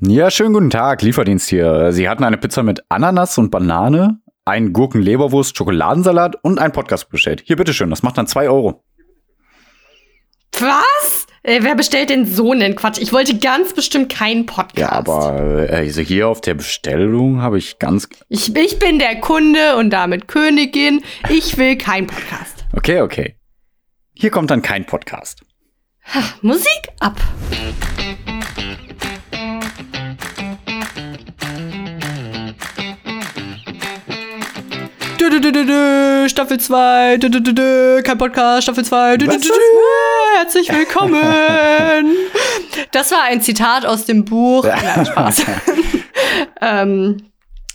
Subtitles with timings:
[0.00, 1.90] Ja, schönen guten Tag, Lieferdienst hier.
[1.90, 7.42] Sie hatten eine Pizza mit Ananas und Banane, einen Gurken-Leberwurst, Schokoladensalat und einen Podcast bestellt.
[7.44, 8.84] Hier, bitteschön, das macht dann zwei Euro.
[10.52, 11.26] Was?
[11.42, 13.00] Äh, wer bestellt denn so einen Quatsch?
[13.00, 14.78] Ich wollte ganz bestimmt keinen Podcast.
[14.78, 18.08] Ja, aber äh, also hier auf der Bestellung habe ich ganz.
[18.28, 21.02] Ich, ich bin der Kunde und damit Königin.
[21.28, 22.66] Ich will keinen Podcast.
[22.72, 23.36] Okay, okay.
[24.14, 25.42] Hier kommt dann kein Podcast.
[26.14, 27.20] Ha, Musik ab.
[35.28, 39.54] Staffel 2, du, du, du, du, kein Podcast, Staffel 2, du, du, du, du,
[40.38, 41.20] herzlich willkommen.
[42.92, 44.64] Das war ein Zitat aus dem Buch.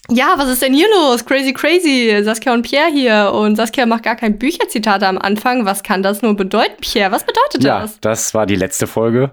[0.10, 1.24] Ja, was ist denn hier los?
[1.26, 2.24] Crazy, crazy.
[2.24, 3.32] Saskia und Pierre hier.
[3.34, 5.66] Und Saskia macht gar kein Bücherzitat am Anfang.
[5.66, 7.12] Was kann das nur bedeuten, Pierre?
[7.12, 8.00] Was bedeutet Ja, das?
[8.02, 9.30] das war die letzte Folge.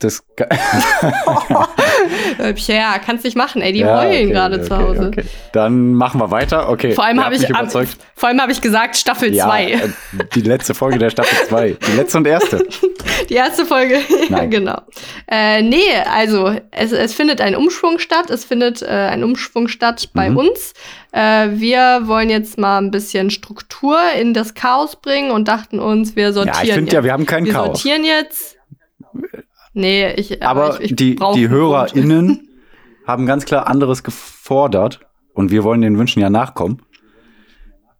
[0.00, 0.22] Das
[2.54, 3.72] Pierre, kannst nicht machen, ey.
[3.72, 5.06] Die Ja, heulen okay, gerade okay, zu Hause.
[5.08, 5.24] Okay.
[5.52, 6.68] Dann machen wir weiter.
[6.68, 6.92] Okay.
[6.92, 7.70] Vor allem habe ich, ab-
[8.14, 9.64] vor allem habe ich gesagt Staffel Ja, 2.
[9.72, 9.78] äh,
[10.34, 11.76] die letzte Folge der Staffel 2.
[11.86, 12.66] Die letzte und erste.
[13.28, 13.94] Die erste Folge.
[13.96, 14.50] ja, Nein.
[14.50, 14.80] genau.
[15.30, 15.78] Äh, nee,
[16.10, 18.30] also es, es findet ein Umschwung statt.
[18.30, 20.36] Es findet äh, ein Umschwung statt bei Mhm.
[20.38, 20.72] uns.
[21.12, 26.16] Äh, wir wollen jetzt mal ein bisschen Struktur in das Chaos bringen und dachten uns,
[26.16, 27.66] wir sortieren Ja, ich finde ja, wir haben kein wir Chaos.
[27.82, 28.56] sortieren jetzt.
[29.78, 30.42] Nee, ich.
[30.42, 31.48] Aber ich, ich die, die.
[31.48, 32.48] HörerInnen
[33.06, 35.00] haben ganz klar anderes gefordert
[35.34, 36.82] und wir wollen den Wünschen ja nachkommen.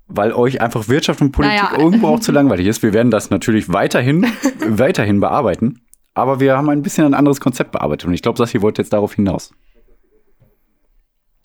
[0.09, 1.79] Weil euch einfach Wirtschaft und Politik Naja.
[1.79, 2.83] irgendwo auch zu langweilig ist.
[2.83, 4.27] Wir werden das natürlich weiterhin,
[4.67, 5.83] weiterhin bearbeiten.
[6.15, 8.09] Aber wir haben ein bisschen ein anderes Konzept bearbeitet.
[8.09, 9.55] Und ich glaube, hier wollte jetzt darauf hinaus.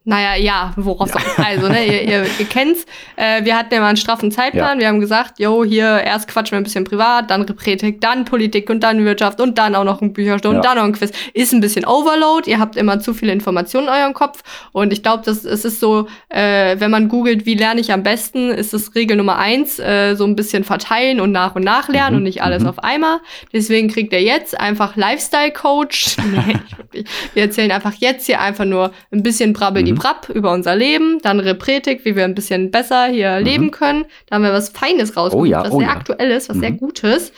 [0.06, 2.86] Naja, ja, worauf soll Also, ne, ihr, ihr, ihr kennt's.
[3.16, 4.78] Äh, wir hatten ja mal einen straffen Zeitplan.
[4.78, 4.82] Ja.
[4.82, 8.70] Wir haben gesagt, jo, hier erst quatschen wir ein bisschen privat, dann Repretik, dann Politik
[8.70, 10.70] und dann Wirtschaft und dann auch noch ein Bücherstunde und Ja.
[10.74, 11.12] dann noch ein Quiz.
[11.34, 12.50] Ist ein bisschen Overload.
[12.50, 14.44] Ihr habt immer zu viele Informationen in eurem Kopf.
[14.74, 18.04] Und ich glaube, das es ist so, äh, wenn man googelt, wie lerne ich am
[18.04, 21.88] besten, ist es Regel Nummer eins, äh, so ein bisschen verteilen und nach und nach
[21.88, 22.70] lernen Mhm, und nicht alles mhm.
[22.70, 23.20] auf einmal.
[23.54, 26.18] Deswegen kriegt ihr jetzt einfach Lifestyle-Coach.
[26.32, 27.06] nee, nicht wirklich.
[27.34, 30.36] Wir erzählen einfach jetzt hier einfach nur ein bisschen brabbel die Mhm.
[30.36, 34.06] Über unser Leben, dann Repretik, wie wir ein bisschen besser hier leben können.
[34.28, 35.94] Da haben wir was Feines rausgesucht, Oh ja, was oh sehr ja.
[35.94, 36.78] aktuelles, was sehr Mhm.
[36.78, 37.32] Gutes.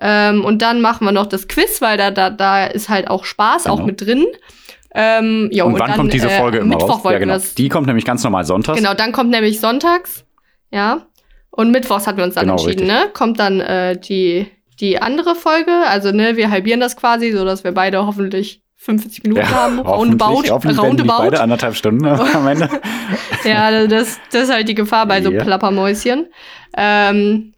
[0.00, 3.24] Ähm, und dann machen wir noch das Quiz, weil da, da, da ist halt auch
[3.24, 3.86] Spaß auch Genau.
[3.86, 4.26] mit drin.
[4.94, 7.12] Ähm, jo, und wann dann, kommt diese äh, Folge immer Mittwoch raus?
[7.12, 7.34] Ja, genau.
[7.34, 8.78] das Die kommt nämlich ganz normal sonntags.
[8.78, 10.24] Genau, dann kommt nämlich sonntags,
[10.70, 11.06] ja.
[11.50, 13.04] Und mittwochs hatten wir uns dann Genau, entschieden, richtig.
[13.06, 13.10] ne?
[13.12, 14.46] Kommt dann äh, die,
[14.80, 19.22] die andere Folge, also ne, wir halbieren das quasi, so dass wir beide hoffentlich 50
[19.22, 21.36] Minuten haben, roundabout, hoffentlich, die nicht beide roundabout.
[21.36, 22.68] anderthalb Stunden am Ende.
[23.44, 25.42] Ja, das, das ist halt die Gefahr bei so Ja.
[25.44, 26.26] Plappermäuschen.
[26.76, 27.54] Ähm,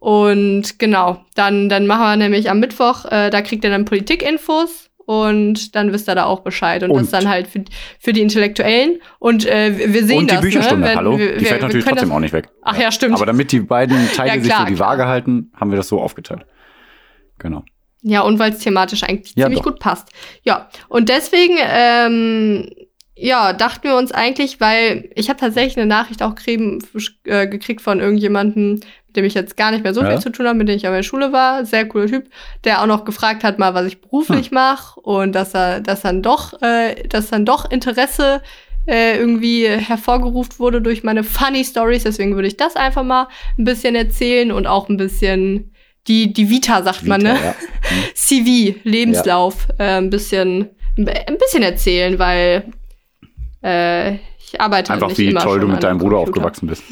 [0.00, 4.90] und genau, dann, dann machen wir nämlich am Mittwoch, äh, da kriegt ihr dann Politikinfos
[5.04, 6.82] und dann wisst ihr da auch Bescheid.
[6.82, 7.64] Und, das Und- dann halt für,
[7.98, 9.00] für die Intellektuellen.
[9.18, 10.42] Und äh, wir- wir sehen Und die das.
[10.42, 10.90] Bücherstunde, ne?
[10.90, 11.18] Wenn- hallo?
[11.18, 12.48] wir- die wir- fällt wir natürlich können trotzdem das- auch nicht weg.
[12.62, 13.14] Ach ja, stimmt.
[13.14, 14.88] Aber damit die beiden Teile Ja, sich klar, so die klar.
[14.90, 16.44] Waage halten, haben wir das so aufgeteilt.
[17.38, 17.64] Genau.
[18.08, 19.72] Ja, und weil es thematisch eigentlich Ja, ziemlich doch.
[19.72, 20.08] gut passt.
[20.44, 22.70] Ja, und deswegen, ähm,
[23.16, 26.78] ja, dachten wir uns eigentlich, weil ich habe tatsächlich eine Nachricht auch kriegen,
[27.24, 28.74] äh, gekriegt von irgendjemandem,
[29.08, 30.10] mit dem ich jetzt gar nicht mehr so Ja.
[30.10, 32.28] viel zu tun habe, mit dem ich an der Schule war, sehr cooler Typ,
[32.64, 34.54] der auch noch gefragt hat, mal, was ich beruflich Hm.
[34.54, 38.40] mache und dass er, dass dann doch, äh, dass dann doch Interesse
[38.86, 42.04] äh, irgendwie hervorgerufen wurde durch meine Funny Stories.
[42.04, 43.26] Deswegen würde ich das einfach mal
[43.58, 45.72] ein bisschen erzählen und auch ein bisschen
[46.08, 47.40] die, die Vita, sagt man, Vita, ne?
[47.44, 47.54] ja.
[48.14, 52.72] CV, Lebenslauf, äh, ein bisschen, ein bisschen erzählen, weil
[53.62, 56.38] äh, ich arbeite Einfach nicht wie immer toll du mit deinem einem Bruder Computer.
[56.46, 56.82] aufgewachsen bist.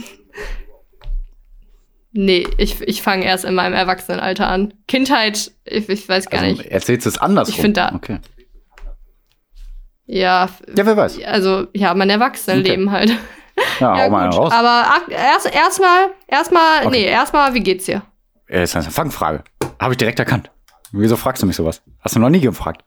[2.17, 4.73] Nee, ich, ich fange erst in meinem Erwachsenenalter an.
[4.87, 6.71] Kindheit, ich, ich weiß gar Also nicht.
[6.71, 7.55] erzählst du es andersrum?
[7.55, 8.19] Ich find da- Okay.
[10.07, 11.19] Ja, Ja, wer weiß.
[11.25, 13.11] also ja, mein Erwachsenenleben halt.
[13.11, 13.17] Ja,
[13.97, 14.53] Ja, hau mal raus.
[14.53, 16.91] Aber ak- erst erstmal, erstmal, Okay.
[16.91, 18.03] nee, erstmal, wie geht's dir?
[18.49, 19.43] Ja, Das ist eine Fangfrage.
[19.81, 20.51] Habe ich direkt erkannt.
[20.93, 21.83] Wieso fragst du mich sowas?
[22.01, 22.83] Hast du noch nie gefragt?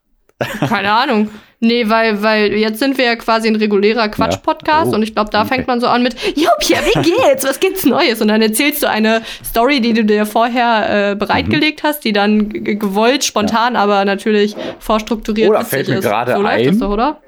[0.70, 1.30] Keine Ahnung.
[1.60, 5.32] Nee, weil, weil jetzt sind wir ja quasi ein regulärer Quatsch-Podcast Oh, und ich glaube,
[5.32, 5.56] da okay.
[5.56, 7.44] fängt man so an mit, Jo, Pia, wie geht's?
[7.44, 8.22] Was gibt's Neues?
[8.22, 11.88] Und dann erzählst du eine Story, die du dir vorher äh, bereitgelegt Mhm.
[11.88, 16.04] hast, die dann gewollt, spontan, aber natürlich vorstrukturiert Oder witzig fällt mir ist.
[16.04, 17.22] gerade so ein- doch, oder?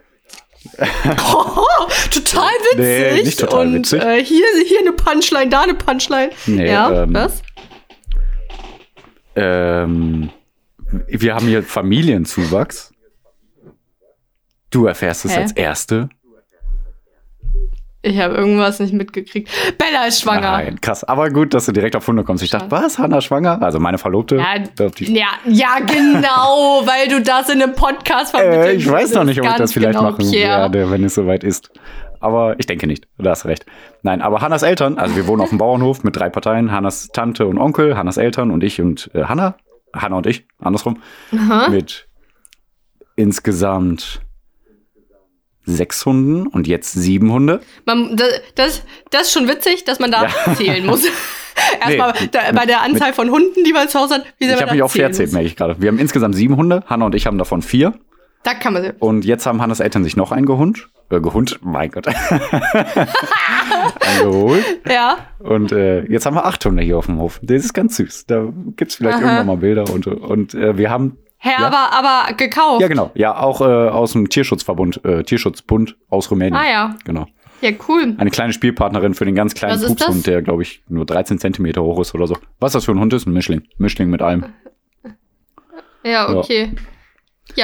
[1.33, 2.77] oh, total witzig.
[2.77, 4.03] Nee, nicht total und, witzig.
[4.03, 6.29] Äh, hier, hier eine Punchline, da eine Punchline.
[6.45, 7.41] Nee, ja, ähm, was?
[9.35, 10.29] Ähm,
[11.07, 12.93] wir haben hier Familienzuwachs.
[14.69, 15.41] Du erfährst es Hä?
[15.41, 16.09] als Erste.
[18.01, 19.49] Ich habe irgendwas nicht mitgekriegt.
[19.77, 20.51] Bella ist schwanger.
[20.51, 21.03] Nein, krass.
[21.03, 22.41] Aber gut, dass du direkt auf Hunde kommst.
[22.41, 22.97] Ich dachte, was?
[22.97, 23.61] Hanna schwanger?
[23.61, 24.37] Also meine Verlobte.
[24.37, 24.55] Ja,
[25.09, 29.41] ja, ja, genau, weil du das in einem Podcast vermitteln äh, ich weiß noch nicht,
[29.41, 30.61] ob ich das vielleicht genau, machen Pierre.
[30.61, 31.71] werde, wenn es soweit ist.
[32.19, 33.07] Aber ich denke nicht.
[33.17, 33.65] Du hast recht.
[34.01, 36.71] Nein, aber Hannas Eltern, also wir wohnen auf dem Bauernhof mit drei Parteien.
[36.71, 39.55] Hannas Tante und Onkel, Hannas Eltern und ich und äh, Hanna.
[39.93, 41.01] Hanna und ich, andersrum.
[41.69, 42.07] Mit
[43.15, 44.21] insgesamt
[45.65, 47.61] sechs Hunden und jetzt sieben Hunde.
[47.85, 51.05] Man, das, das, das ist schon witzig, dass man da zählen muss.
[51.81, 54.71] Erstmal Nee, da, bei der Anzahl von Hunden, die man zu Hause hat, Ich habe
[54.71, 55.75] mich auch verzählt, merke ich gerade.
[55.79, 56.83] Wir haben insgesamt sieben Hunde.
[56.87, 57.93] Hanna und ich haben davon vier.
[58.43, 58.95] Da kann man sehen.
[58.99, 60.87] Und jetzt haben Hannes Eltern sich noch einen gehund.
[61.09, 61.59] Äh, gehund?
[61.61, 62.07] Mein Gott.
[63.99, 64.63] Eingeholt.
[64.89, 65.17] Ja.
[65.39, 67.39] Und äh, jetzt haben wir acht Hunde hier auf dem Hof.
[67.43, 68.25] Das ist ganz süß.
[68.27, 69.23] Da gibt's vielleicht Aha.
[69.23, 69.91] irgendwann mal Bilder.
[69.91, 71.17] Und, und äh, wir haben.
[71.37, 71.67] Hä, Ja.
[71.67, 72.81] aber, aber gekauft.
[72.81, 73.11] Ja, genau.
[73.13, 76.55] Ja, auch äh, aus dem Tierschutzverbund, äh, Tierschutzbund aus Rumänien.
[76.55, 76.95] Ah ja.
[77.05, 77.27] Genau.
[77.61, 78.15] Ja, cool.
[78.17, 79.81] Eine kleine Spielpartnerin für den ganz kleinen?
[79.81, 82.37] Pupshund, der, glaube ich, nur 13 Zentimeter hoch ist oder so.
[82.59, 83.25] Was das für ein Hund ist?
[83.27, 83.63] Ein Mischling.
[83.77, 84.45] Mischling mit allem.
[86.03, 86.71] Ja, okay.
[86.73, 86.81] Ja,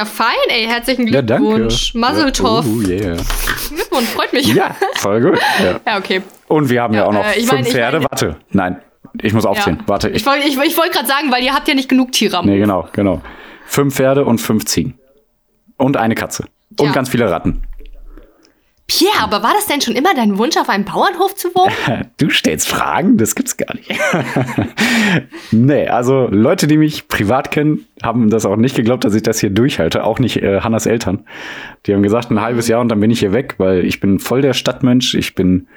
[0.05, 0.65] fein, ey.
[0.65, 1.47] Herzlichen Ja, danke.
[1.47, 1.93] Glückwunsch.
[1.93, 2.65] Mazeltov.
[2.67, 3.17] Oh, yeah.
[3.69, 4.53] Glückwunsch, freut mich.
[4.53, 5.39] Ja, voll gut.
[5.63, 5.79] Ja.
[5.85, 6.21] Ja, okay.
[6.47, 7.99] Und wir haben ja, Ja, auch noch äh, ich fünf mein, Pferde.
[7.99, 8.81] mein- Warte, nein,
[9.21, 9.77] ich muss aufzählen.
[9.79, 9.83] Ja.
[9.87, 12.11] Warte, ich, Ich wollte ich, ich wollt gerade sagen, weil ihr habt ja nicht genug
[12.11, 13.21] Tiere am Nee, genau, genau.
[13.65, 14.99] Fünf Pferde und fünf Ziegen.
[15.77, 16.45] Und eine Katze.
[16.79, 16.91] Und Ja.
[16.93, 17.61] ganz viele Ratten.
[18.87, 21.73] Pierre, aber war das denn schon immer dein Wunsch, auf einem Bauernhof zu wohnen?
[22.17, 23.17] Du stellst Fragen?
[23.17, 23.91] Das gibt's gar nicht.
[25.51, 29.39] nee, also Leute, die mich privat kennen, haben das auch nicht geglaubt, dass ich das
[29.39, 30.03] hier durchhalte.
[30.03, 31.25] Auch nicht äh, Hannas Eltern.
[31.85, 34.19] Die haben gesagt, ein halbes Jahr und dann bin ich hier weg, weil ich bin
[34.19, 35.15] voll der Stadtmensch.
[35.15, 35.67] Ich bin,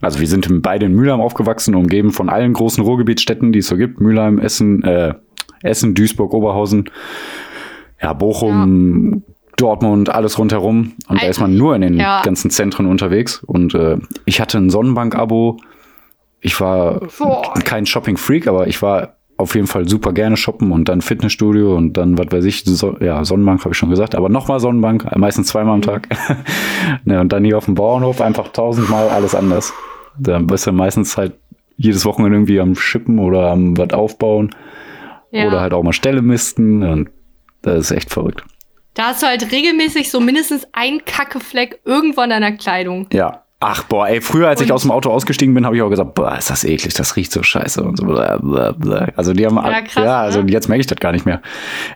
[0.00, 3.76] also wir sind beide in Mülheim aufgewachsen, umgeben von allen großen Ruhrgebietsstädten, die es so
[3.76, 4.00] gibt.
[4.00, 5.14] Mülheim, Essen, äh,
[5.62, 6.90] Essen, Duisburg, Oberhausen,
[8.02, 9.22] ja, Bochum,
[9.60, 10.92] Dortmund, alles rundherum.
[11.08, 12.22] Und da Ein- ist man nur in den Ja.
[12.22, 13.42] ganzen Zentren unterwegs.
[13.44, 15.58] Und äh, ich hatte ein Sonnenbank-Abo.
[16.40, 17.52] Ich war Boah.
[17.64, 21.94] kein Shopping-Freak, aber ich war auf jeden Fall super gerne shoppen und dann Fitnessstudio und
[21.96, 25.46] dann, was weiß ich, so, ja, Sonnenbank habe ich schon gesagt, aber nochmal Sonnenbank, meistens
[25.48, 26.08] zweimal am Tag.
[27.04, 29.72] ne, und dann hier auf dem Bauernhof einfach tausendmal alles anders.
[30.18, 31.34] Da bist du meistens halt
[31.76, 34.50] jedes Wochenende irgendwie am Schippen oder am was aufbauen
[35.30, 35.46] Ja.
[35.46, 37.08] oder halt auch mal Ställe misten und
[37.62, 38.44] das ist echt verrückt.
[39.00, 43.06] Da hast du halt regelmäßig so mindestens ein Kackefleck irgendwo an deiner Kleidung.
[43.14, 43.44] Ja.
[43.58, 45.88] Ach, boah, ey, früher, als ich Und- aus dem Auto ausgestiegen bin, habe ich auch
[45.88, 48.04] gesagt, boah, ist das eklig, das riecht so scheiße und so.
[48.04, 49.08] Bla, bla, bla.
[49.16, 50.52] Also die haben Ja, krass, ja, also ne?
[50.52, 51.40] jetzt merke ich das gar nicht mehr.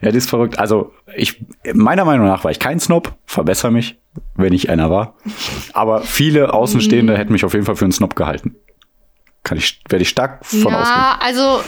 [0.01, 0.57] Ja, das ist verrückt.
[0.57, 3.99] Also ich, meiner Meinung nach war ich kein Snob, verbessere mich,
[4.35, 5.13] wenn ich einer war.
[5.73, 7.17] Aber viele Außenstehende Mhm.
[7.17, 8.55] hätten mich auf jeden Fall für einen Snob gehalten.
[9.45, 10.73] Kann ich, werde ich stark von ausgehen.
[10.73, 11.61] Ja, also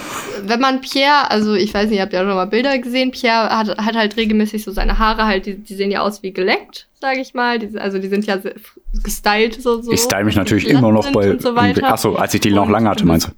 [0.43, 3.55] wenn man Pierre, also ich weiß nicht, ihr habt ja schon mal Bilder gesehen, Pierre
[3.55, 6.87] hat, hat halt regelmäßig so seine Haare halt, die, die sehen ja aus wie geleckt,
[6.99, 7.59] sage ich mal.
[7.59, 8.39] Die, also die sind ja
[9.03, 9.79] gestylt so.
[9.83, 11.37] so Ich style mich natürlich immer noch bei.
[11.37, 11.81] So weiter.
[11.85, 13.31] ach so, als ich die noch lange hatte, meinst du?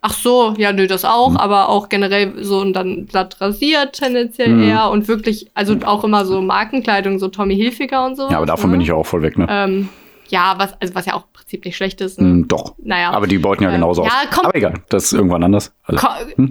[0.00, 1.36] Ach so, ja, nö, das auch, Hm.
[1.36, 4.62] aber auch generell so und dann glatt rasiert tendenziell Hm.
[4.62, 8.30] eher und wirklich, also auch immer so Markenkleidung, so Tommy Hilfiger und so.
[8.30, 9.46] Ja, aber davon bin ich ja auch voll weg, ne?
[9.50, 9.88] Ähm,
[10.28, 12.18] ja, was, also was ja auch im Prinzip nicht schlecht ist.
[12.18, 12.74] Hm, doch.
[12.82, 13.10] Naja.
[13.10, 14.14] Aber die beuten ja Ähm, genauso ja, aus.
[14.32, 14.46] komm.
[14.46, 15.72] Aber egal, das ist irgendwann anders.
[15.84, 16.46] Also, Ko-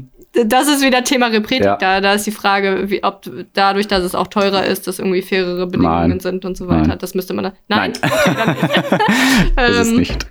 [0.46, 1.64] Das ist wieder Thema Repretik.
[1.66, 1.78] Ja.
[1.78, 3.22] Da, da ist die Frage, wie, ob
[3.54, 6.20] dadurch, dass es auch teurer ist, dass irgendwie fairere Bedingungen Nein.
[6.20, 6.88] sind und so weiter.
[6.88, 6.98] Nein.
[7.00, 7.44] Das müsste man.
[7.46, 7.94] Da, nein.
[8.02, 8.12] Nein.
[8.26, 9.56] Okay, dann nicht.
[9.56, 10.28] das ist Ähm, nicht.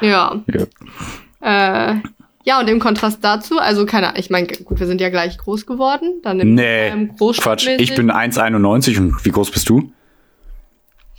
[0.00, 0.36] Ja.
[0.46, 1.90] Ja.
[1.92, 1.96] Äh,
[2.44, 5.36] ja, und im Kontrast dazu, also keine Ahnung, ich meine, gut, wir sind ja gleich
[5.36, 6.20] groß geworden.
[6.22, 7.66] Dann im, Nee, ähm, Quatsch.
[7.78, 9.92] Ich bin 1,91 und wie groß bist du?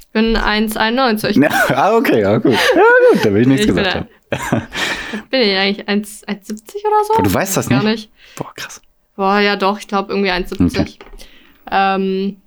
[0.10, 1.40] Ich bin 1,91.
[1.40, 2.54] Ja, ah, okay, ja, gut.
[2.54, 2.82] Ja,
[3.14, 4.08] gut, da will ich nichts Ich bin gesagt haben.
[5.30, 7.14] Bin ich eigentlich 1 1,70 oder so?
[7.14, 7.92] Aber du weißt das Gar nicht?
[7.92, 8.12] nicht.
[8.36, 8.82] Boah, krass.
[9.16, 10.98] Boah, ja doch, ich glaube irgendwie 1,70.
[11.72, 12.38] Ähm,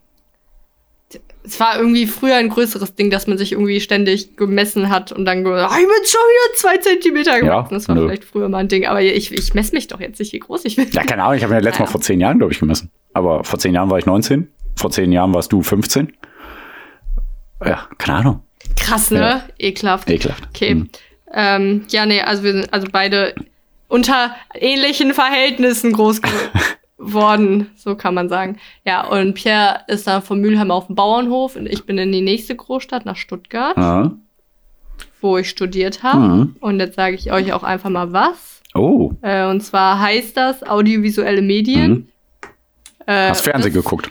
[1.45, 5.25] es war irgendwie früher ein größeres Ding, dass man sich irgendwie ständig gemessen hat und
[5.25, 7.75] dann ah, ich bin schon wieder zwei Zentimeter gewachsen.
[7.75, 8.03] das war nö.
[8.03, 10.65] vielleicht früher mal ein Ding, aber ich, ich messe mich doch jetzt nicht, wie groß
[10.65, 10.89] ich bin.
[10.93, 11.93] Ja, keine Ahnung, ich habe mir letztes Mal Naja.
[11.93, 12.91] vor zehn Jahren, glaube ich, gemessen.
[13.13, 14.49] Aber vor zehn Jahren war ich 19.
[14.77, 16.13] Vor zehn Jahren warst du 15.
[17.65, 18.43] Ja, keine Ahnung.
[18.77, 19.19] Krass, ne?
[19.21, 19.43] Ja.
[19.59, 20.09] Ekelhaft.
[20.11, 20.49] Ekelhaft.
[20.55, 20.71] Okay.
[20.71, 20.91] Hm.
[21.35, 23.35] Ähm, ja, nee, also wir sind also beide
[23.89, 26.21] unter ähnlichen Verhältnissen groß
[26.99, 28.59] geworden, so kann man sagen.
[28.85, 32.21] Ja, und Pierre ist dann von Mülheim auf dem Bauernhof und ich bin in die
[32.21, 34.13] nächste Großstadt nach Stuttgart, Ah.
[35.21, 36.21] wo ich studiert habe.
[36.21, 36.57] Mhm.
[36.61, 38.63] Und jetzt sage ich euch auch einfach mal was.
[38.75, 41.91] Oh, Äh, und zwar heißt das audiovisuelle Medien.
[41.91, 42.09] Mhm.
[43.07, 44.11] Äh, hast Fernsehen das- geguckt.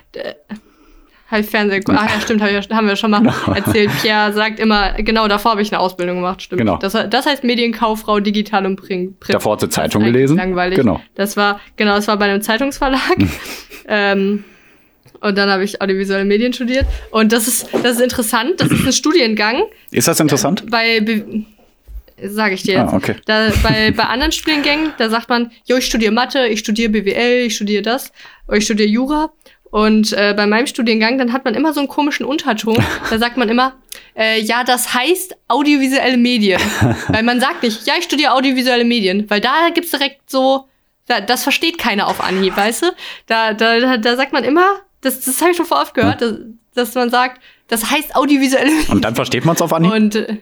[1.32, 1.98] Hab ich Fernsehen geguckt.
[2.00, 3.24] Ach ja, stimmt, hab ich, haben wir schon mal
[3.56, 3.90] erzählt.
[4.02, 6.60] Pierre sagt immer, genau, davor habe ich eine Ausbildung gemacht, stimmt.
[6.60, 6.78] Genau.
[6.78, 9.16] Das, das heißt Medienkauffrau, digital und Print.
[9.30, 10.36] Davor hat sie Zeitung gelesen.
[10.36, 10.78] Langweilig.
[10.78, 11.02] Genau.
[11.16, 13.18] Das war, genau, das war bei einem Zeitungsverlag.
[13.88, 14.44] ähm,
[15.22, 16.86] und dann habe ich audiovisuelle Medien studiert.
[17.12, 18.60] Und das ist, das ist interessant.
[18.60, 19.64] Das ist ein Studiengang.
[19.92, 20.66] Ist das interessant?
[20.70, 21.00] Bei,
[22.22, 22.94] sage ich dir jetzt.
[22.94, 23.16] Ah, okay.
[23.26, 27.46] Da, bei, bei anderen Studiengängen, da sagt man, jo, ich studiere Mathe, ich studiere BWL,
[27.46, 28.12] ich studiere das,
[28.52, 29.32] ich studiere Jura.
[29.72, 32.78] Und äh, bei meinem Studiengang, dann hat man immer so einen komischen Unterton.
[33.10, 33.74] Da sagt man immer,
[34.18, 36.62] äh, ja, das heißt audiovisuelle Medien.
[37.08, 39.30] weil man sagt nicht, ja, ich studiere audiovisuelle Medien.
[39.30, 40.68] Weil da gibt's direkt so,
[41.08, 42.86] da, das versteht keiner auf Anhieb, weißt du?
[43.28, 44.66] Da, da, da sagt man immer,
[45.01, 46.34] das, das habe ich schon vor oft gehört, dass,
[46.75, 48.92] dass man sagt, das heißt audiovisuelle Medien.
[48.92, 49.92] Und dann versteht man es auf Anhieb?
[49.94, 50.38] Und äh,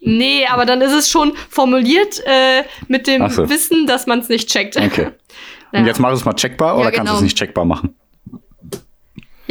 [0.00, 3.48] nee, aber dann ist es schon formuliert äh, mit dem so.
[3.50, 4.76] Wissen, dass man es nicht checkt.
[4.78, 5.08] Okay.
[5.72, 5.86] Und Ja.
[5.86, 7.16] jetzt mach es mal checkbar oder Ja, kannst du genau.
[7.16, 7.94] es nicht checkbar machen?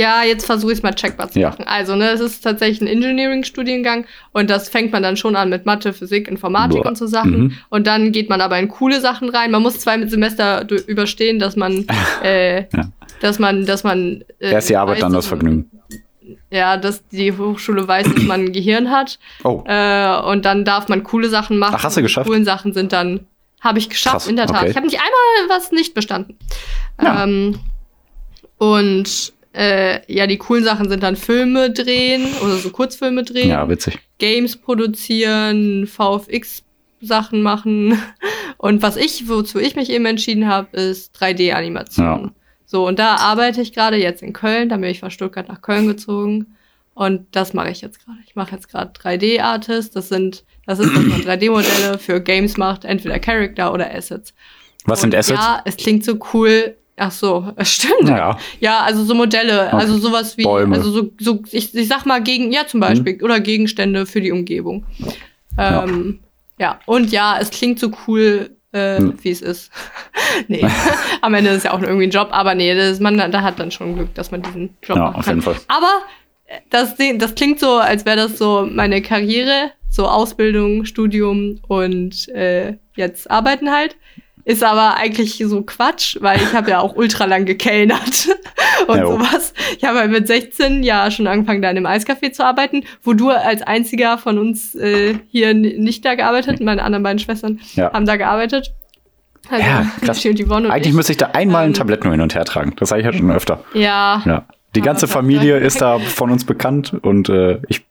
[0.02, 1.50] Ja, jetzt versuche ich es mal checkbar zu Ja.
[1.50, 1.66] machen.
[1.68, 5.66] Also, ne, es ist tatsächlich ein Engineering-Studiengang und das fängt man dann schon an mit
[5.66, 6.90] Mathe, Physik, Informatik Boah.
[6.90, 7.40] und so Sachen.
[7.40, 7.58] Mhm.
[7.70, 9.52] Und dann geht man aber in coole Sachen rein.
[9.52, 11.86] Man muss zwei Semester überstehen, dass man,
[12.24, 12.92] äh, Ja.
[13.22, 14.24] dass man, dass man.
[14.40, 15.70] Äh, Erst die Arbeit, dann das Vergnügen.
[16.50, 19.20] Ja, dass die Hochschule weiß, dass man ein Gehirn hat.
[19.44, 21.76] Oh, Äh, und dann darf man coole Sachen machen.
[21.78, 22.26] Ach, hast du geschafft?
[22.26, 23.22] Die coolen Sachen sind dann,
[23.62, 24.62] habe ich geschafft, Krass, in der Tat.
[24.62, 24.70] okay.
[24.72, 26.38] Ich habe nicht einmal was nicht bestanden.
[27.02, 27.24] Ja.
[27.24, 27.60] Ähm,
[28.58, 33.68] und äh, ja, die coolen Sachen sind dann Filme drehen oder so Kurzfilme drehen, ja,
[33.68, 34.00] witzig.
[34.18, 38.02] Games produzieren, VFX-Sachen machen.
[38.58, 42.06] Und was ich, wozu ich mich eben entschieden habe, ist 3D-Animation.
[42.06, 42.32] Ja.
[42.64, 45.62] So, und da arbeite ich gerade jetzt in Köln, da bin ich von Stuttgart nach
[45.62, 46.56] Köln gezogen.
[46.94, 48.20] Und das mache ich jetzt gerade.
[48.26, 49.96] Ich mache jetzt gerade 3D-Artist.
[49.96, 54.34] Das sind, das ist, dass man 3D-Modelle für Games macht, entweder Charakter oder Assets.
[54.86, 55.40] Was Und sind Assets?
[55.40, 56.78] Ja, es klingt so cool.
[57.04, 58.10] Ach so, es stimmt.
[58.10, 58.38] Ja.
[58.60, 60.68] Ja, also so Modelle, also sowas wie, Bäume.
[60.68, 60.74] Mhm.
[60.74, 64.32] also so, so ich, ich sag mal gegen, ja zum Beispiel, oder Gegenstände für die
[64.32, 64.86] Umgebung.
[65.58, 66.20] Ähm,
[66.60, 66.80] ja.
[66.86, 69.16] und ja, es klingt so cool, äh, Hm.
[69.20, 69.72] wie es ist.
[70.48, 70.64] nee,
[71.22, 73.60] am Ende ist es ja auch irgendwie ein Job, aber nee, das, man, da hat
[73.60, 75.56] dann schon Glück, dass man diesen Job Ja, machen auf jeden Fall.
[75.70, 76.04] Aber
[76.46, 82.30] äh, das, das klingt so, als wäre das so meine Karriere, so Ausbildung, Studium und
[82.30, 83.96] äh, jetzt arbeiten halt.
[84.46, 88.28] Ist aber eigentlich so Quatsch, weil ich habe ja auch ultra lang gekellnert
[88.88, 89.54] und Ja, sowas.
[89.78, 93.14] Ich habe halt mit 16 ja schon angefangen, da in einem Eiscafé zu arbeiten, wo
[93.14, 97.92] du als einziger von uns äh, hier nicht da gearbeitet, meine anderen beiden Schwestern Ja.
[97.94, 98.74] haben da gearbeitet.
[99.50, 100.18] Also, Ja, krass.
[100.24, 100.96] Michi und Yvonne und Eigentlich ich.
[100.96, 102.74] müsste ich da einmal ein Ähm, Tablett nur hin und her tragen.
[102.78, 103.64] Das habe ich ja schon öfter.
[103.74, 104.46] Ja, Ja.
[104.76, 107.86] Die ganze das- Familie ist da von uns bekannt und äh, ich,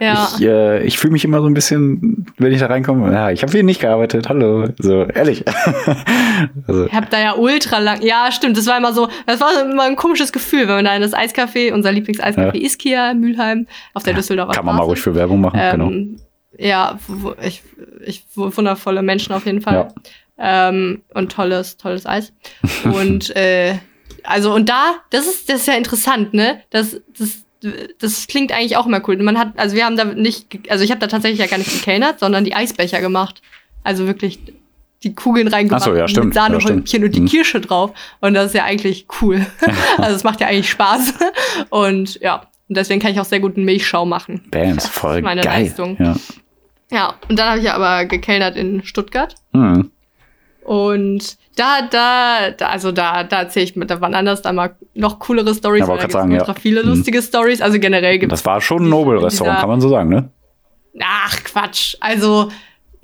[0.00, 0.28] ja.
[0.38, 3.42] ich, äh, ich fühle mich immer so ein bisschen, wenn ich da reinkomme, ja, ich
[3.42, 4.68] habe hier nicht gearbeitet, hallo.
[4.78, 5.44] So, ehrlich.
[6.66, 8.02] also, Ich hab da ja ultra lang.
[8.02, 8.56] Ja, stimmt.
[8.56, 11.14] Das war immer so, das war immer ein komisches Gefühl, wenn man da in das
[11.14, 12.66] Eiscafé, unser Lieblingseiscafé Ja.
[12.66, 14.88] Ischia in Mülheim, auf der Düsseldorfer kann man mal Straße.
[14.90, 15.86] ruhig für Werbung machen, genau.
[15.90, 16.16] ähm,
[16.58, 17.62] Ja, w- ich,
[18.04, 19.88] ich, wundervolle Menschen auf jeden Fall.
[20.38, 20.68] Ja.
[20.68, 22.32] Ähm, und tolles, tolles Eis.
[22.84, 23.74] Und äh,
[24.24, 26.60] also und da, das ist, das ist ja interessant, ne?
[26.70, 27.44] Das, das,
[27.98, 29.16] das klingt eigentlich auch immer cool.
[29.22, 31.72] Man hat, also wir haben da nicht, also ich habe da tatsächlich ja gar nicht
[31.72, 33.42] gekellnert, sondern die Eisbecher gemacht.
[33.82, 34.38] Also wirklich
[35.02, 36.26] die Kugeln reingemacht Ach so, ja, stimmt.
[36.26, 37.30] mit Sahnehäubchen Ja, und die stimmt.
[37.30, 37.92] Kirsche drauf.
[38.20, 39.46] Und das ist ja eigentlich cool.
[39.98, 41.14] also es macht ja eigentlich Spaß.
[41.70, 44.42] Und ja, und deswegen kann ich auch sehr gut einen Milchschau machen.
[44.50, 45.64] Bams, voll meine geil.
[45.64, 45.96] Leistung.
[45.98, 46.16] Ja.
[46.90, 49.34] Ja, und dann habe ich aber gekellnert in Stuttgart.
[49.52, 49.90] Hm.
[50.64, 54.74] Und da, da, da also da, da erzähle ich mit, da waren anders da mal
[54.94, 56.54] noch coolere Stories, Ja, wollte da sagen, ultra ja.
[56.54, 56.88] viele Mhm.
[56.88, 57.60] lustige Stories.
[57.60, 60.30] Also generell gibt Das war schon ein Nobel-Restaurant, kann man so sagen, ne?
[61.02, 61.96] Ach, Quatsch.
[62.00, 62.48] Also,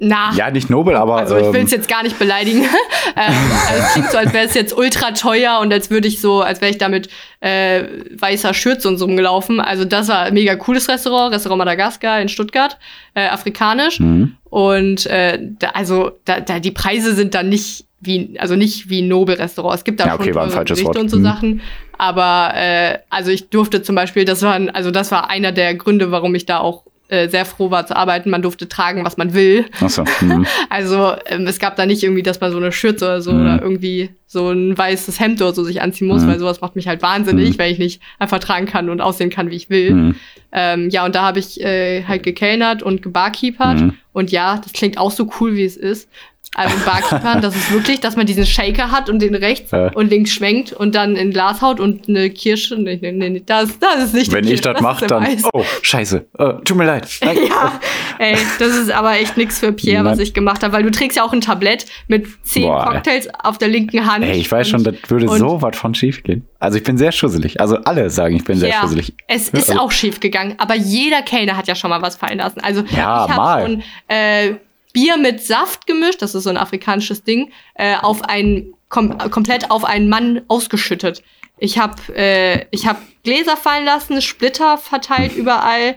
[0.01, 0.33] na.
[0.35, 1.17] Ja, nicht Nobel, aber.
[1.19, 2.63] Also ich will ähm, es jetzt gar nicht beleidigen.
[3.17, 3.35] ähm,
[3.69, 6.41] also es klingt so, als wäre es jetzt ultra teuer und als würde ich so,
[6.41, 7.09] als wäre ich da mit
[7.41, 7.85] äh,
[8.19, 9.61] weißer Schürze und so rumgelaufen.
[9.61, 12.79] Also das war ein mega cooles Restaurant, Restaurant Madagaskar in Stuttgart,
[13.15, 14.01] äh, afrikanisch.
[14.01, 14.37] Mhm.
[14.49, 19.03] Und äh, da, also da, da die Preise sind dann nicht wie, also nicht wie
[19.03, 19.77] ein Nobel-Restaurant.
[19.77, 20.97] Es gibt da Ja, okay, schon Gerichte Wort.
[20.97, 21.23] und so Mhm.
[21.23, 21.61] Sachen.
[21.99, 25.75] Aber äh, also ich durfte zum Beispiel, das war, ein- also das war einer der
[25.75, 28.31] Gründe, warum ich da auch äh, sehr froh war zu arbeiten.
[28.31, 29.67] Man durfte tragen, was man will.
[29.81, 30.05] Achso.
[30.21, 30.47] Mhm.
[30.71, 33.41] Also ähm, es gab da nicht irgendwie, dass man so eine Schürze oder so Mhm.
[33.43, 36.29] oder irgendwie so ein weißes Hemd oder so sich anziehen muss, Mhm.
[36.29, 37.59] weil sowas macht mich halt wahnsinnig, Mhm.
[37.59, 39.93] weil ich nicht einfach tragen kann und aussehen kann, wie ich will.
[39.95, 40.15] Mhm.
[40.53, 43.81] Ähm, ja, und da habe ich äh, halt gekellnert und gebarkeepert.
[43.81, 43.93] Mhm.
[44.13, 46.09] Und ja, das klingt auch so cool, wie es ist.
[46.57, 49.93] Also Barkeepern, das ist wirklich, dass man diesen Shaker hat und den rechts Ja.
[49.95, 52.77] und links schwenkt und dann in Glas haut und eine Kirsche.
[52.77, 55.23] Nee, nee, nee, nee, das, das ist nicht die Wenn ich Kirsche, das mache, dann.
[55.25, 55.45] Eis.
[55.53, 56.27] Oh, scheiße.
[56.39, 57.09] Äh, tut mir leid.
[57.25, 57.39] Nein.
[57.49, 57.81] Ja,
[58.19, 60.27] ey, das ist aber echt nix für Pierre, was Nein.
[60.27, 62.85] ich gemacht habe, weil du trägst ja auch ein Tablett mit zehn Boah.
[62.93, 64.25] Cocktails auf der linken Hand.
[64.25, 66.47] Ey, ich weiß schon, Und- das würde so was von schief gehen.
[66.59, 67.61] Also ich bin sehr schusselig.
[67.61, 69.15] Also alle sagen, ich bin sehr ja, schusselig.
[69.29, 72.39] es ist Also- auch schief gegangen, aber jeder Kellner hat ja schon mal was fallen
[72.39, 72.61] lassen.
[72.61, 73.39] Also Ja, ich mal.
[73.39, 74.55] habe schon äh,
[74.93, 79.71] Bier mit Saft gemischt, das ist so ein afrikanisches Ding, äh, auf einen kom komplett
[79.71, 81.23] auf einen Mann ausgeschüttet.
[81.59, 85.97] Ich habe äh, ich hab Gläser fallen lassen, Splitter verteilt überall.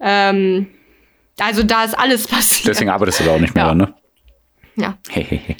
[0.00, 0.68] Ähm,
[1.38, 2.68] also da ist alles passiert.
[2.68, 3.74] Deswegen arbeitest du da auch nicht mehr, Ja.
[3.74, 3.94] ne?
[4.76, 5.56] Ja, Hehehe.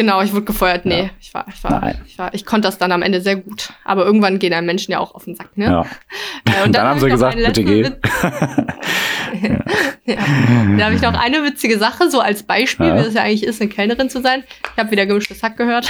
[0.00, 0.86] Genau, ich wurde gefeuert.
[0.86, 1.10] Nee, Ja.
[1.20, 2.00] ich war, ich war, Nein.
[2.06, 3.70] ich war, ich konnte das dann am Ende sehr gut.
[3.84, 5.64] Aber irgendwann gehen einem Menschen ja auch auf den Sack, ne?
[5.66, 5.86] ja.
[6.46, 7.90] Äh, Und dann haben hab sie gesagt, bitte geh.
[10.06, 10.16] Ja.
[10.76, 13.60] Da habe ich noch eine witzige Sache, so als Beispiel, wie das ja eigentlich ist,
[13.60, 14.42] eine Kellnerin zu sein.
[14.74, 15.88] Ich habe wieder gemischtes Hack gehört.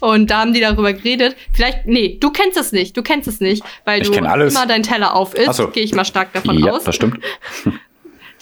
[0.00, 1.36] Und da haben die darüber geredet.
[1.52, 4.82] Vielleicht, nee, du kennst es nicht, du kennst es nicht, weil Ich du immer deinen
[4.82, 5.68] Teller auf isst, so.
[5.68, 6.84] gehe ich mal stark davon ja, aus.
[6.84, 7.18] das stimmt.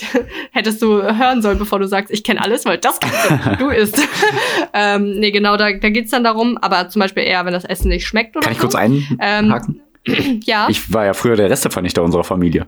[0.52, 4.00] Hättest du hören sollen, bevor du sagst, ich kenne alles, weil das kannst du, isst.
[4.72, 7.88] ähm, nee, genau, da, da geht's dann darum, aber zum Beispiel eher, wenn das Essen
[7.88, 8.68] nicht schmeckt oder Kann ich so.
[8.68, 9.80] kurz einhaken?
[10.44, 12.66] Ja, Ich war ja früher der Restevernichter unserer Familie.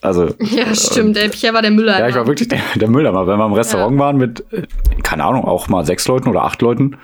[0.00, 1.16] Also, ja, stimmt.
[1.16, 1.98] Der Pierre war der Müller.
[1.98, 3.26] ja, ich war wirklich der, der Mülleimer.
[3.26, 4.62] Wenn wir im Restaurant waren mit, äh,
[5.02, 6.96] keine Ahnung, auch mal sechs Leuten oder acht Leuten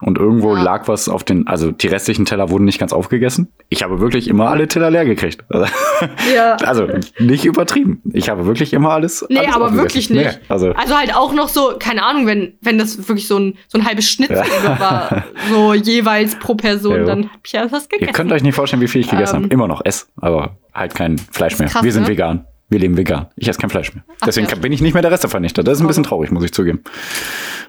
[0.00, 0.62] und irgendwo Ja.
[0.62, 3.52] lag was auf den, also die restlichen Teller wurden nicht ganz aufgegessen.
[3.68, 5.44] Ich habe wirklich immer alle Teller leer gekriegt.
[6.34, 6.56] ja.
[6.64, 6.86] Also
[7.18, 8.00] nicht übertrieben.
[8.12, 9.24] Ich habe wirklich immer alles.
[9.28, 10.24] Nee, alles aber wirklich nicht.
[10.24, 13.58] Nee, also, Also halt auch noch so, keine Ahnung, wenn, wenn das wirklich so ein,
[13.68, 14.80] so ein halbes Schnitzel Ja.
[14.80, 17.04] war, so jeweils pro Person, Ja.
[17.04, 18.12] dann hab ich ja ihr gegessen.
[18.12, 19.54] könnt euch nicht vorstellen, wie viel ich gegessen Ähm, habe.
[19.54, 21.68] Immer noch ess, aber halt kein Fleisch mehr.
[21.68, 22.08] krass, Wir sind ne?
[22.08, 22.44] vegan.
[22.68, 23.26] Wir leben vegan.
[23.36, 24.04] Ich esse kein Fleisch mehr.
[24.24, 24.54] Deswegen ja.
[24.54, 25.64] bin ich nicht mehr der Restevernichter.
[25.64, 26.08] Das ist ein bisschen Oh.
[26.08, 26.82] traurig, muss ich zugeben.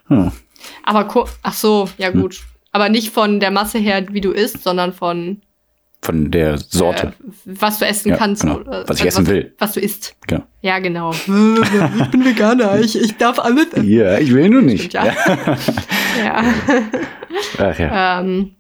[0.07, 0.31] Hm.
[0.83, 2.41] Aber ach so, ja gut.
[2.71, 5.41] Aber nicht von der Masse her, wie du isst, sondern von
[6.01, 7.07] Von der Sorte.
[7.07, 7.11] äh,
[7.45, 8.41] was du essen Ja, kannst.
[8.43, 8.59] genau.
[8.59, 9.53] oder- Was ich essen will.
[9.59, 10.15] Was du isst.
[10.27, 10.43] Genau.
[10.61, 11.11] Ja, genau.
[11.13, 13.89] ich bin Veganer, ich, ich darf alles essen.
[13.89, 14.85] Ja, ich will nur nicht.
[14.93, 15.13] Stimmt, ja.
[16.25, 16.43] ja.
[17.59, 18.19] Ach ja.
[18.21, 18.55] Ähm,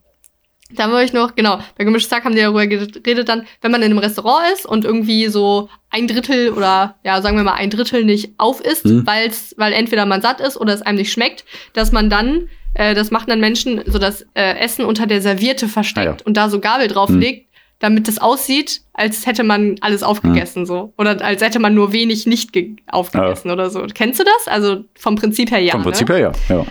[0.75, 3.81] dann wollte ich noch, genau, bei Gemischtes Hack haben die darüber geredet dann, wenn man
[3.81, 7.69] in einem Restaurant ist und irgendwie so ein Drittel oder ja, sagen wir mal ein
[7.69, 9.05] Drittel nicht auf isst, Mhm.
[9.05, 12.93] weil's, weil entweder man satt ist oder es einem nicht schmeckt, dass man dann, äh,
[12.95, 16.17] das machen dann Menschen, so das äh, Essen unter der Serviette versteckt Ah ja.
[16.25, 17.47] und da so Gabel drauflegt,
[17.79, 20.93] damit es aussieht, als hätte man alles aufgegessen so.
[20.99, 23.83] Oder als hätte man nur wenig nicht ge- aufgegessen oder so.
[23.93, 24.47] Kennst du das?
[24.47, 25.71] Also vom Prinzip her ja.
[25.71, 25.85] Vom ne?
[25.85, 26.31] Prinzip her ja.
[26.49, 26.65] ja.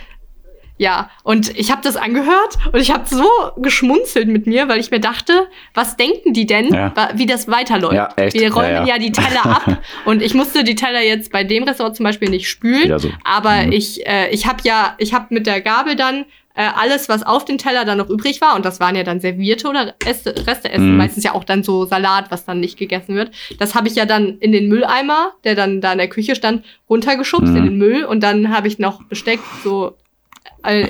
[0.81, 4.91] Ja, und ich habe das angehört und ich habe so geschmunzelt mit mir, weil ich
[4.91, 6.95] mir dachte, was denken die denn, Ja.
[7.17, 7.93] wie das weiterläuft?
[7.95, 8.33] Ja, echt.
[8.33, 8.99] Wir räumen Ja, ja, ja.
[8.99, 12.49] die Teller ab und ich musste die Teller jetzt bei dem Restaurant zum Beispiel nicht
[12.49, 13.11] spülen, so.
[13.25, 13.73] aber Mhm.
[13.73, 17.45] ich, äh, ich habe ja, ich habe mit der Gabel dann äh, alles, was auf
[17.45, 20.93] dem Teller dann noch übrig war, und das waren ja dann Servierte oder Reste, Resteessen,
[20.93, 20.97] Mhm.
[20.97, 23.33] meistens ja auch dann so Salat, was dann nicht gegessen wird.
[23.59, 26.65] Das habe ich ja dann in den Mülleimer, der dann da in der Küche stand,
[26.89, 27.57] runtergeschubst Mhm.
[27.57, 29.95] in den Müll und dann habe ich noch Besteck so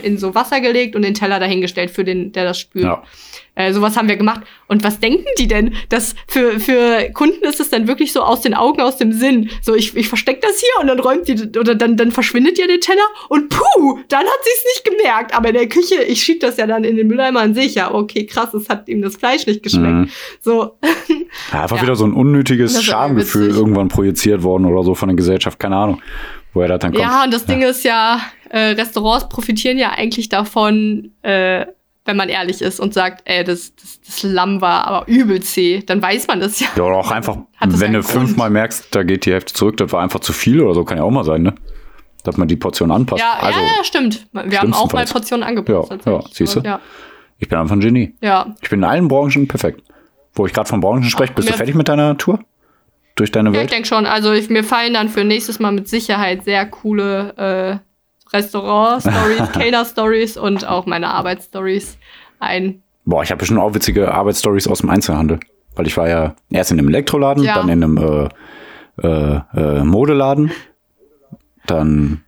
[0.02, 2.84] in so Wasser gelegt und den Teller dahingestellt für den, der das spült.
[2.84, 3.02] Ja.
[3.54, 4.40] Äh, sowas haben wir gemacht.
[4.68, 5.74] Und was denken die denn?
[5.90, 9.50] Das für, für Kunden ist es dann wirklich so aus den Augen, aus dem Sinn.
[9.62, 12.66] So, ich, ich versteck das hier und dann räumt die, oder dann, dann verschwindet ja
[12.66, 15.34] der Teller und puh, dann hat sie es nicht gemerkt.
[15.34, 17.74] Aber in der Küche, ich schieb das ja dann in den Mülleimer und sehe ich
[17.76, 19.92] ja, okay, krass, es hat ihm das Fleisch nicht geschmeckt.
[19.94, 20.10] Mhm.
[20.40, 20.76] So,
[21.52, 21.82] Ja, einfach Ja.
[21.82, 25.58] wieder so ein unnötiges Schamgefühl irgendwann projiziert worden oder so von der Gesellschaft.
[25.60, 26.02] Keine Ahnung,
[26.54, 27.04] woher das dann kommt.
[27.04, 31.66] Ja, und das Ding ist ja, äh, Restaurants profitieren ja eigentlich davon, äh,
[32.04, 35.82] wenn man ehrlich ist und sagt, ey, das, das, das Lamm war aber übel zäh,
[35.86, 36.66] dann weiß man das ja.
[36.76, 40.02] Ja, oder auch einfach, wenn du fünfmal merkst, da geht die Hälfte zurück, das war
[40.02, 41.54] einfach zu viel oder so, kann ja auch mal sein, ne?
[42.24, 43.22] Dass man die Portion anpasst.
[43.22, 44.26] Ja, also, ja, ja, stimmt.
[44.32, 45.06] Wir haben auch mal.
[45.06, 45.92] Portionen angepasst.
[46.04, 46.60] Ja, ja, siehst du?
[46.60, 46.80] Ja,
[47.38, 48.14] ich bin einfach ein Genie.
[48.20, 48.54] ja.
[48.60, 49.82] Ich bin in allen Branchen perfekt.
[50.34, 52.40] Wo ich gerade von Branchen spreche, bist du fertig mit deiner Tour?
[53.14, 53.72] Durch deine ja ich Welt?
[53.72, 54.06] denke schon.
[54.06, 57.89] Also ich, mir fallen dann für nächstes Mal mit Sicherheit sehr coole äh,
[58.32, 61.98] Restaurant-Stories, Kellner-Stories und auch meine Arbeitsstories
[62.38, 62.82] ein.
[63.04, 65.40] Boah, ich habe bestimmt auch witzige Arbeitsstories aus dem Einzelhandel.
[65.76, 67.54] Weil ich war ja erst in einem Elektroladen, Ja.
[67.54, 70.50] dann in einem äh, äh, äh, Modeladen,
[71.66, 72.22] dann,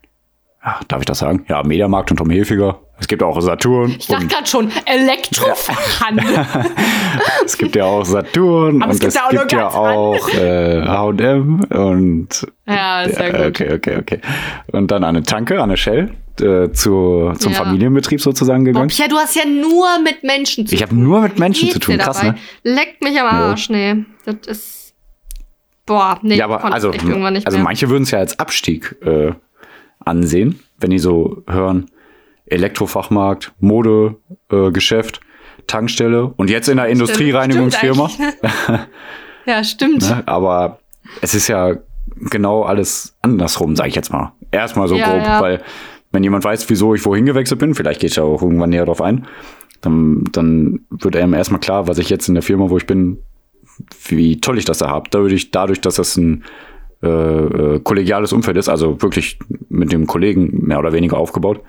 [0.64, 1.44] ja, darf ich das sagen?
[1.48, 2.80] Ja, Mediamarkt und Tom Hilfiger.
[2.98, 3.96] Es gibt auch Saturn.
[3.98, 6.24] Ich dachte gerade schon, Elektrofachhandel.
[7.44, 10.28] es gibt ja auch Saturn Aber es und gibt es ja auch gibt ja auch
[10.28, 13.46] äh, H&M und ja, ja äh, gut.
[13.46, 14.20] okay, okay, okay.
[14.70, 17.58] Und dann eine Tanke, eine Shell äh, zu, zum Ja.
[17.58, 18.86] Familienbetrieb sozusagen gegangen.
[18.86, 21.98] Pia, du hast ja nur mit Menschen zu Ich habe nur mit Menschen zu tun,
[21.98, 22.32] krass, dabei?
[22.32, 22.38] ne?
[22.62, 24.04] Leckt mich am Arsch, nee.
[24.24, 24.94] Das ist.
[25.86, 28.38] Boah, nee, Ja, aber konnte also, echt irgendwann nicht also manche würden es ja als
[28.38, 29.32] Abstieg äh,
[30.04, 31.90] ansehen, wenn die so hören,
[32.46, 34.16] Elektrofachmarkt, Mode,
[34.50, 35.20] äh, Geschäft,
[35.66, 38.08] Tankstelle und jetzt in der Industriereinigungsfirma.
[38.08, 38.38] Stimmt
[39.46, 40.02] ja, stimmt.
[40.08, 40.22] Ne?
[40.26, 40.78] Aber
[41.20, 41.76] es ist ja
[42.16, 44.32] genau alles andersrum, sage ich jetzt mal.
[44.50, 45.40] Erstmal so Ja, grob, ja.
[45.40, 45.62] weil
[46.10, 49.00] wenn jemand weiß, wieso ich wohin gewechselt bin, vielleicht geht ja auch irgendwann näher drauf
[49.00, 49.26] ein,
[49.80, 53.18] dann, dann wird einem erstmal klar, was ich jetzt in der Firma, wo ich bin,
[54.08, 55.08] wie toll ich das da habe.
[55.10, 56.44] Dadurch, dadurch, dass das ein
[57.02, 59.38] äh, äh, kollegiales Umfeld ist, also wirklich
[59.68, 61.60] mit dem Kollegen mehr oder weniger aufgebaut,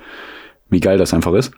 [0.70, 1.52] wie geil das einfach ist.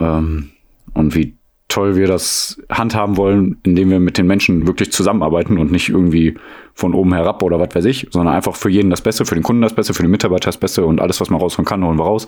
[0.00, 0.50] Ähm,
[0.94, 1.36] und wie
[1.68, 6.38] toll wir das handhaben wollen, indem wir mit den Menschen wirklich zusammenarbeiten und nicht irgendwie
[6.72, 9.44] von oben herab oder was weiß ich, sondern einfach für jeden das Beste, für den
[9.44, 11.98] Kunden das Beste, für den Mitarbeiter das Beste und alles, was man rausholen kann, holen
[11.98, 12.26] wir raus.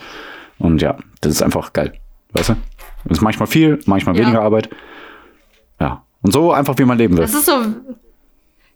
[0.58, 1.94] Und ja, das ist einfach geil.
[2.34, 2.56] Weißt du?
[3.04, 4.24] Das ist manchmal viel, manchmal Ja.
[4.24, 4.68] weniger Arbeit.
[5.80, 6.04] Ja.
[6.20, 7.22] Und so einfach, wie man leben will.
[7.22, 7.52] Das ist so.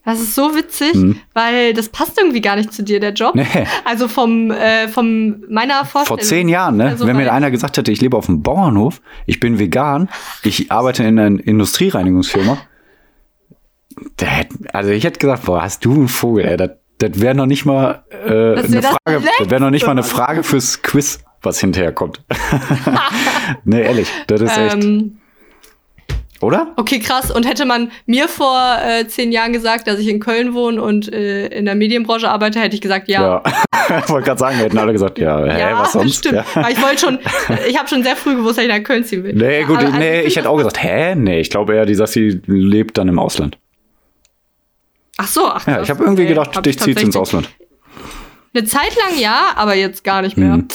[0.05, 0.95] Das ist so witzig,
[1.33, 3.35] weil das passt irgendwie gar nicht zu dir, der Job.
[3.35, 3.47] Mhm.
[3.55, 3.67] Nee.
[3.87, 6.19] Also vom, äh, vom meiner Vorstellung.
[6.19, 6.89] Vor zehn Jahren, ne?
[6.89, 10.11] Also Wenn mir einer gesagt hätte, ich lebe auf dem Bauernhof, ich bin vegan,
[10.43, 12.59] ich arbeite in einer Industriereinigungsfirma,
[14.21, 17.35] der hätte, also ich hätte gesagt, boah, hast du einen Vogel, ey, das, das wäre
[17.35, 20.03] noch nicht mal äh, eine das Frage, das wäre noch nicht mal eine.
[20.03, 22.23] Frage fürs Quiz, was hinterher kommt.
[23.65, 25.19] nee, ehrlich, das ist echt, Ähm,
[26.45, 26.73] oder?
[26.77, 27.31] okay, krass.
[27.31, 31.13] Und hätte man mir vor äh, zehn Jahren gesagt, dass ich in Köln wohne und
[31.13, 33.43] äh, in der Medienbranche arbeite, hätte ich gesagt, ja.
[33.43, 33.43] Ja.
[34.05, 36.19] ich wollte gerade sagen, wir hätten alle gesagt, ja, hä, Ja, was sonst?
[36.19, 36.35] stimmt.
[36.37, 36.45] Ja.
[36.55, 37.19] Aber ich wollte schon,
[37.69, 39.35] ich habe schon sehr früh gewusst, dass ich nach Köln ziehen will.
[39.35, 41.15] Nee, gut, Aber also nee, ich hätte auch gesagt, hä?
[41.15, 43.59] Nee, ich glaube eher, die Sassi lebt dann im Ausland.
[45.17, 47.49] Ach so, ach Ja, ich habe irgendwie gedacht, Hab dich ich zieht's ins Ausland.
[48.53, 50.57] Eine Zeit lang ja, aber jetzt gar nicht mehr.
[50.59, 50.69] Mhm.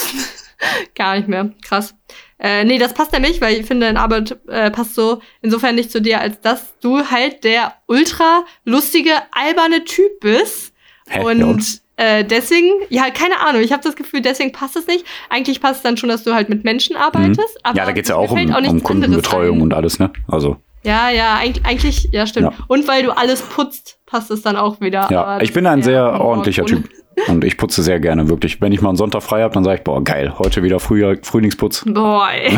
[0.96, 1.52] gar nicht mehr.
[1.64, 1.96] Krass.
[2.39, 5.75] Äh, nee, das passt ja nicht, weil ich finde, deine Arbeit äh, passt so insofern
[5.75, 10.73] nicht zu dir, als dass du halt der ultra lustige, alberne Typ bist.
[11.10, 11.21] Hä?
[11.23, 11.82] Und, und?
[11.97, 15.06] Äh, deswegen, ja, keine Ahnung, ich habe das Gefühl, deswegen passt es nicht.
[15.30, 17.58] Eigentlich passt es dann schon, dass du halt mit Menschen arbeitest.
[17.63, 17.78] Aber Mhm.
[17.78, 20.10] Ja, da geht's ja auch um, fällt um nichts Kundenbetreuung und alles, ne?
[20.30, 22.54] Also, Ja, ja, eigentlich, ja, stimmt.
[22.58, 22.65] Ja.
[22.69, 25.10] Und weil du alles putzt, passt es dann auch wieder.
[25.12, 26.65] ja, Aber ich bin ein sehr ja ordentlicher.
[26.65, 26.89] Typ.
[27.28, 28.62] Und ich putze sehr gerne, wirklich.
[28.62, 31.16] Wenn ich mal einen Sonntag frei habe, dann sage ich, boah, geil, heute wieder Frühjahr,
[31.22, 31.86] Frühlingsputz.
[31.94, 32.58] Boah, ey.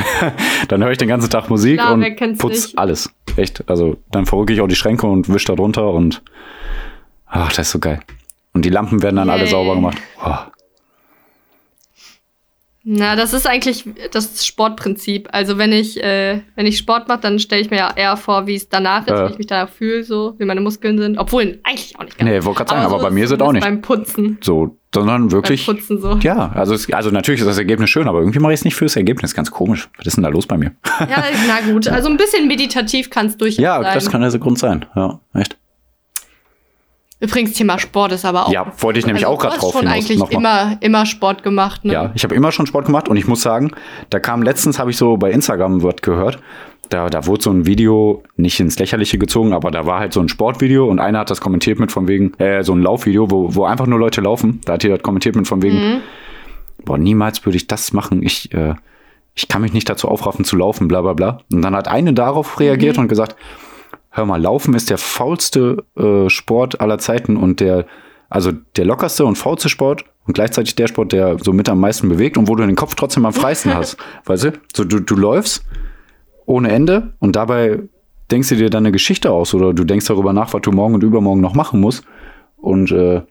[0.68, 2.78] Dann höre ich den ganzen Tag Musik Klar, und putz nicht?
[2.78, 3.14] alles.
[3.38, 3.64] Echt.
[3.70, 6.22] Also, dann verrücke ich auch die Schränke und wisch da drunter und
[7.28, 8.00] ach, das ist so geil.
[8.54, 9.50] Und die Lampen werden dann alle Yay.
[9.52, 9.98] sauber gemacht.
[10.26, 10.36] Oh.
[12.84, 15.30] Na, das ist eigentlich das Sportprinzip.
[15.32, 18.48] Also wenn ich, äh, wenn ich Sport mache, dann stelle ich mir ja eher vor,
[18.48, 19.28] wie es danach ist, Ja.
[19.28, 21.18] wie ich mich danach fühle, so, wie meine Muskeln sind.
[21.20, 22.30] Obwohl, eigentlich auch nicht ganz.
[22.30, 23.64] Nee, wollte gerade sagen, aber so bei mir es auch nicht.
[23.64, 24.40] Beim Putzen.
[24.42, 25.66] So, sondern wirklich.
[25.68, 26.18] Beim Putzen so.
[26.24, 28.76] Ja, also, es, also natürlich ist das Ergebnis schön, aber irgendwie mache ich es nicht
[28.76, 29.36] fürs Ergebnis.
[29.36, 29.88] Ganz komisch.
[29.98, 30.72] Was ist denn da los bei mir?
[31.02, 31.88] Ja, na gut.
[31.92, 33.94] Also ein bisschen meditativ kann es durchaus ja, sein.
[33.94, 34.86] das kann der Grund sein.
[34.96, 35.58] Ja, echt.
[37.22, 38.52] Übrigens, Thema Sport ist aber auch.
[38.52, 40.38] Ja, wollte ich nämlich also, auch hast drauf schon hinaus, eigentlich nochmal.
[40.72, 41.94] immer, immer Sport gemacht, ne?
[41.94, 43.72] Ja, ich habe immer schon Sport gemacht und ich muss sagen,
[44.10, 46.40] da kam letztens, habe ich so bei Instagram was gehört,
[46.90, 50.20] da, da wurde so ein Video nicht ins Lächerliche gezogen, aber da war halt so
[50.20, 53.56] ein Sportvideo und einer hat das kommentiert mit von wegen, äh, so ein Laufvideo, wo,
[53.56, 54.60] wo einfach nur Leute laufen.
[54.66, 55.98] Da hat jeder kommentiert mit von wegen, Mhm.
[56.84, 58.24] boah, niemals würde ich das machen.
[58.24, 58.74] Ich, äh,
[59.36, 61.38] ich kann mich nicht dazu aufraffen zu laufen, bla bla bla.
[61.54, 63.04] Und dann hat eine darauf reagiert Mhm.
[63.04, 63.36] und gesagt,
[64.12, 67.86] hör mal, Laufen ist der faulste äh, Sport aller Zeiten und der,
[68.30, 72.08] also der lockerste und faulste Sport und gleichzeitig der Sport, der so mit am meisten
[72.10, 73.98] bewegt und wo du den Kopf trotzdem am freisten hast.
[74.26, 74.52] Weißt du?
[74.76, 75.66] So, du, du läufst
[76.46, 77.80] ohne Ende und dabei
[78.30, 80.94] denkst du dir dann eine Geschichte aus oder du denkst darüber nach, was du morgen
[80.94, 82.04] und übermorgen noch machen musst
[82.58, 83.22] und äh,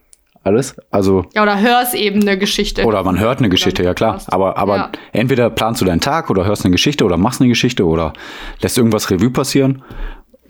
[0.43, 0.75] alles.
[0.91, 2.85] Also Ja, oder hörst eben eine Geschichte.
[2.85, 4.21] oder man hört eine Geschichte, ja klar.
[4.29, 4.91] Aber, aber Ja.
[5.13, 8.15] entweder planst du deinen Tag oder hörst eine Geschichte oder machst eine Geschichte oder
[8.63, 9.83] lässt irgendwas Revue passieren.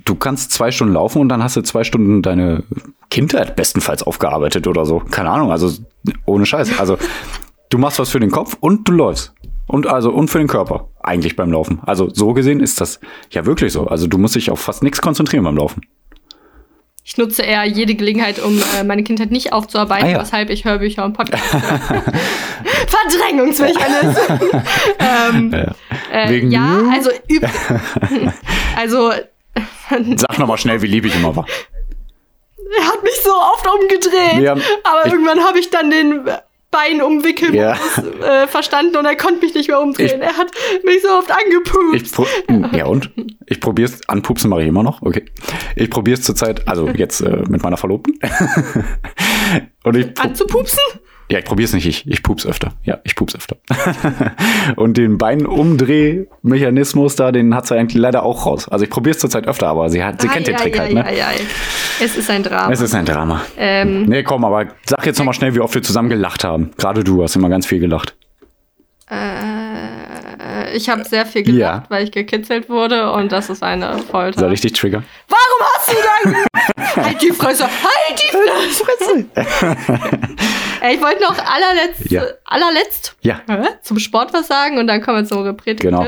[0.04, 2.64] Du kannst zwei Stunden laufen und dann hast du zwei Stunden deine
[3.10, 5.00] Kindheit bestenfalls aufgearbeitet oder so.
[5.10, 5.70] Keine Ahnung, also
[6.26, 6.78] ohne Scheiß.
[6.78, 6.96] Also
[7.68, 9.34] du machst was für den Kopf und du läufst.
[9.66, 11.80] Und also und für den Körper eigentlich beim Laufen.
[11.86, 12.98] Also so gesehen ist das
[13.30, 13.86] ja wirklich so.
[13.86, 15.82] Also du musst dich auf fast nichts konzentrieren beim Laufen.
[17.04, 20.20] Ich nutze eher jede Gelegenheit, um äh, meine Kindheit nicht aufzuarbeiten, Ah, ja.
[20.20, 21.52] weshalb ich Hörbücher und Podcasts
[21.88, 22.02] höre.
[22.88, 24.16] Verdrängungsmechanismus.
[24.98, 25.74] ähm, Ja.
[26.12, 26.90] äh, ja, you?
[26.90, 27.10] also
[30.16, 31.46] Sag noch mal schnell, wie lieb ich immer war.
[32.78, 34.42] er hat mich so oft umgedreht.
[34.42, 36.28] Ja, aber ich- irgendwann habe ich dann den
[36.70, 37.76] Bein umwickeln Ja.
[38.22, 40.06] äh, verstanden und er konnte mich nicht mehr umdrehen.
[40.06, 40.52] Ich- er hat
[40.84, 41.94] mich so oft angepupst.
[42.06, 42.26] Ich pro
[42.76, 43.10] ja und?
[43.46, 45.24] Ich probier's, anpupsen mache ich immer noch, okay.
[45.74, 48.18] Ich probier's zurzeit, also jetzt äh, mit meiner Verlobten.
[49.84, 50.78] und ich Anzupupsen?
[51.30, 52.72] Ja, ich probier's nicht, ich, ich pups öfter.
[52.84, 53.56] Ja, ich pups öfter.
[54.76, 58.68] und den Beinumdrehmechanismus da, den hat sie eigentlich leider auch raus.
[58.68, 61.04] Also ich probier's zurzeit öfter, aber sie hat, sie kennt den Trick halt, ne?
[62.02, 62.72] Es ist ein Drama.
[62.72, 63.42] Es ist ein Drama.
[63.56, 66.72] ähm, Nee, komm, aber sag jetzt noch mal schnell, wie oft wir zusammen gelacht haben.
[66.76, 68.16] Gerade du hast immer ganz viel gelacht.
[69.10, 71.84] äh, ich habe sehr viel gelacht, Ja.
[71.90, 74.40] weil ich gekitzelt wurde und das ist eine Folter.
[74.40, 75.04] Soll ich dich triggern?
[75.28, 76.36] Warum hast du dann?
[77.04, 77.64] halt die Fresse!
[77.64, 78.30] Halt die
[78.76, 79.26] Fresse!
[80.92, 82.24] Ich wollte noch allerletzt, Ja.
[82.44, 83.40] allerletzt Ja.
[83.82, 85.80] Zum Sport was sagen und dann kommen wir zum Reprätik.
[85.80, 86.06] Genau.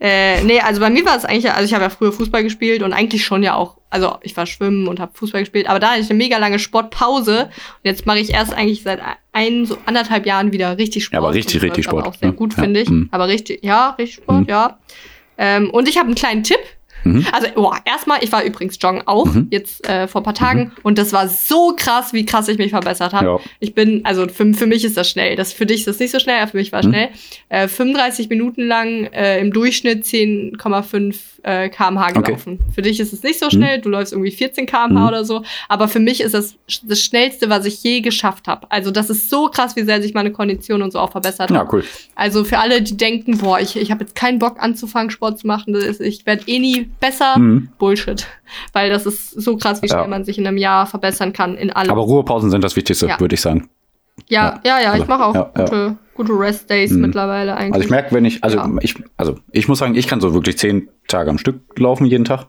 [0.00, 2.82] Äh, nee, also bei mir war es eigentlich, also ich habe ja früher Fußball gespielt
[2.82, 5.92] und eigentlich schon ja auch, also ich war schwimmen und habe Fußball gespielt, aber da
[5.92, 7.50] hatte ich eine mega lange Sportpause und
[7.84, 9.00] jetzt mache ich erst eigentlich seit
[9.32, 11.14] ein, so anderthalb Jahren wieder richtig Sport.
[11.14, 12.34] Ja, aber richtig, richtig Sport, Auch sehr ne?
[12.34, 12.62] gut, Ja.
[12.64, 12.90] finde ich.
[12.90, 13.08] Mhm.
[13.12, 14.46] Aber richtig, ja, richtig Sport, Mhm.
[14.48, 14.78] ja.
[15.38, 16.58] Ähm, und ich habe einen kleinen Tipp.
[17.04, 17.26] Mhm.
[17.32, 19.48] Also, boah, erstmal, ich war übrigens joggen auch, Mhm.
[19.50, 20.72] jetzt äh, vor ein paar Tagen.
[20.82, 23.26] Und das war so krass, wie krass ich mich verbessert habe.
[23.26, 23.40] Ja.
[23.60, 25.36] Ich bin, also für, für mich ist das schnell.
[25.36, 26.90] Das, für dich ist das nicht so schnell, aber für mich war es Mhm.
[26.90, 27.08] schnell.
[27.50, 32.22] Äh, 35 Minuten lang äh, im Durchschnitt 10,5 äh, kmh Okay.
[32.22, 32.58] gelaufen.
[32.74, 35.06] Für dich ist es nicht so schnell, du läufst irgendwie 14 kmh Mhm.
[35.08, 35.42] oder so.
[35.68, 38.66] Aber für mich ist das das Schnellste, was ich je geschafft habe.
[38.70, 41.56] Also das ist so krass, wie sehr sich meine Kondition und so auch verbessert hat.
[41.56, 41.84] Ja, cool.
[42.14, 45.46] Also für alle, die denken, boah, ich, ich habe jetzt keinen Bock anzufangen, Sport zu
[45.46, 47.38] machen, ist, ich werde eh nie besser.
[47.38, 47.68] Mhm.
[47.78, 48.26] Bullshit.
[48.72, 50.06] Weil das ist so krass, wie schnell Ja.
[50.08, 51.90] man sich in einem Jahr verbessern kann in allem.
[51.90, 53.20] Aber Ruhepausen sind das Wichtigste, Ja.
[53.20, 53.68] würde ich sagen.
[54.28, 55.64] ja, ja, ja, ich Also, mache auch ja, ja.
[55.64, 57.00] gute, gute Rest-Days Mhm.
[57.02, 57.74] mittlerweile eigentlich.
[57.74, 58.70] Also ich merke, wenn ich, also Ja.
[58.80, 62.24] ich, also ich muss sagen, ich kann so wirklich zehn Tage am Stück laufen jeden
[62.24, 62.46] Tag.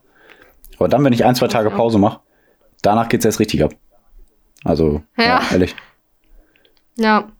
[0.78, 1.70] Aber dann, wenn ich ein, zwei Tage.
[1.70, 2.20] Pause mache,
[2.82, 3.74] danach geht's erst richtig ab.
[4.64, 5.42] Also, ja, Ja.
[5.52, 5.76] ehrlich.
[6.98, 7.32] Ja.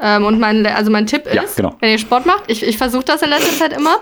[0.00, 1.76] Ähm, und mein, also mein Tipp ist, Ja, genau.
[1.80, 3.96] wenn ihr Sport macht, ich, ich versuche das in letzter Zeit immer.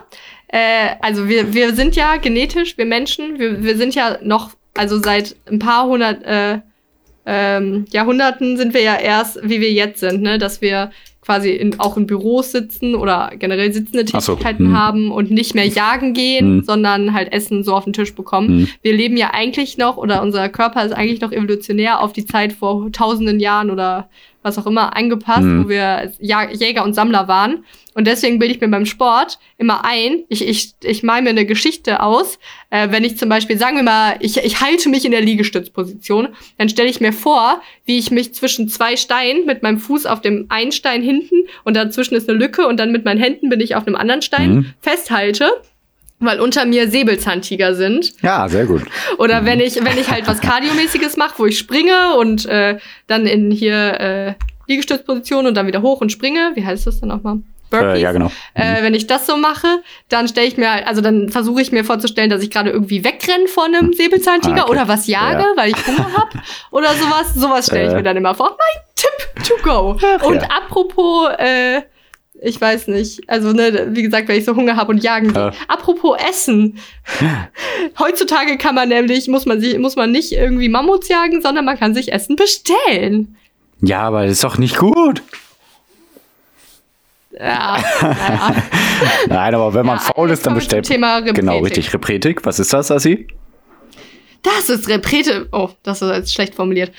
[0.48, 4.98] Äh, also wir, wir sind ja genetisch, wir Menschen, wir, wir sind ja noch, also
[5.02, 6.60] seit ein paar hundert äh,
[7.26, 10.38] ähm, Jahrhunderten sind wir ja erst, wie wir jetzt sind, ne?
[10.38, 10.90] dass wir
[11.22, 14.76] quasi in, auch in Büros sitzen oder generell sitzende Ach so, Tätigkeiten hm.
[14.76, 16.62] haben und nicht mehr jagen gehen, Hm.
[16.64, 18.48] sondern halt Essen so auf den Tisch bekommen.
[18.48, 18.68] Hm.
[18.82, 22.52] Wir leben ja eigentlich noch oder unser Körper ist eigentlich noch evolutionär auf die Zeit
[22.54, 24.08] vor tausenden Jahren oder
[24.42, 25.64] was auch immer angepasst, Mhm.
[25.64, 27.64] wo wir Jäger und Sammler waren.
[27.94, 31.44] Und deswegen bilde ich mir beim Sport immer ein, ich, ich, ich mal mir eine
[31.44, 32.38] Geschichte aus,
[32.70, 36.28] äh, wenn ich zum Beispiel, sagen wir mal, ich, ich halte mich in der Liegestützposition,
[36.56, 40.20] dann stelle ich mir vor, wie ich mich zwischen zwei Steinen mit meinem Fuß auf
[40.20, 43.60] dem einen Stein hinten und dazwischen ist eine Lücke und dann mit meinen Händen bin
[43.60, 44.66] ich auf einem anderen Stein Mhm.
[44.80, 45.50] festhalte,
[46.20, 48.12] weil unter mir Säbelzahntiger sind.
[48.22, 48.82] Ja, sehr gut.
[49.18, 53.26] Oder wenn ich, wenn ich halt was Kardiomäßiges mache, wo ich springe und äh, dann
[53.26, 54.34] in hier äh,
[54.68, 56.52] Liegestützposition und dann wieder hoch und springe.
[56.54, 57.38] Wie heißt das denn nochmal?
[57.70, 57.98] Burpees.
[57.98, 58.30] Äh, ja, genau.
[58.54, 59.66] Äh, wenn ich das so mache,
[60.08, 63.46] dann stelle ich mir, also dann versuche ich mir vorzustellen, dass ich gerade irgendwie wegrenne
[63.46, 64.70] vor einem Säbelzahntiger Ah, okay.
[64.72, 65.52] oder was jage, Ja.
[65.56, 66.30] weil ich Hunger hab
[66.72, 67.34] oder sowas.
[67.34, 67.96] Sowas stelle ich Äh.
[67.96, 68.50] mir dann immer vor.
[68.58, 69.96] Mein Tipp to go.
[70.02, 70.48] Ach, und ja.
[70.50, 71.82] apropos, äh,
[72.42, 75.48] ich weiß nicht, also ne, wie gesagt, wenn ich so Hunger habe und jagen gehe.
[75.48, 75.52] Äh.
[75.68, 76.78] Apropos Essen.
[77.98, 81.78] Heutzutage kann man nämlich, muss man sich, muss man nicht irgendwie Mammuts jagen, sondern man
[81.78, 83.36] kann sich Essen bestellen.
[83.82, 85.22] Ja, aber das ist doch nicht gut.
[87.38, 88.54] Ja, naja.
[89.28, 90.86] Nein, aber wenn man Ja, faul ist, dann bestellt.
[90.86, 91.36] Thema Repretik.
[91.36, 91.92] Genau, richtig.
[91.94, 92.44] Repretik.
[92.44, 93.28] Was ist das, Assi?
[94.42, 95.48] Das ist Reprete.
[95.52, 96.92] Oh, das ist jetzt schlecht formuliert.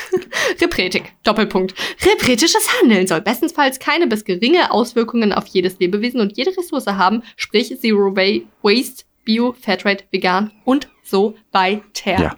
[0.60, 1.12] Repretik.
[1.22, 1.74] Doppelpunkt.
[2.04, 7.22] Repretisches Handeln soll bestensfalls keine bis geringe Auswirkungen auf jedes Lebewesen und jede Ressource haben,
[7.36, 11.82] sprich Zero Wa- Waste, Bio, Fairtrade, Vegan und so weiter.
[12.20, 12.36] Ja,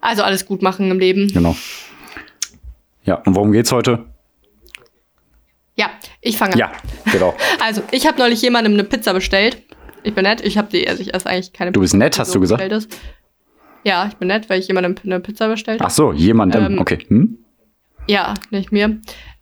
[0.00, 1.32] Also alles gut machen im Leben.
[1.32, 1.56] genau.
[3.04, 4.04] Ja, und worum geht's heute?
[5.76, 5.90] Ja,
[6.20, 6.58] ich fange an.
[6.58, 6.72] Ja,
[7.12, 7.36] genau.
[7.60, 9.62] Also, ich habe neulich jemandem eine Pizza bestellt.
[10.02, 10.40] Ich bin nett.
[10.40, 12.62] Ich habe die, also ich esse eigentlich keine Du bist Pizza, nett, hast du gesagt?
[12.72, 12.96] ist.
[13.86, 15.88] Ja, ich bin nett, weil ich jemandem eine Pizza bestellt habe.
[15.88, 16.64] Ach so, jemandem.
[16.72, 16.98] Ähm, okay.
[17.06, 17.38] Hm?
[18.08, 18.98] Ja, nicht mir.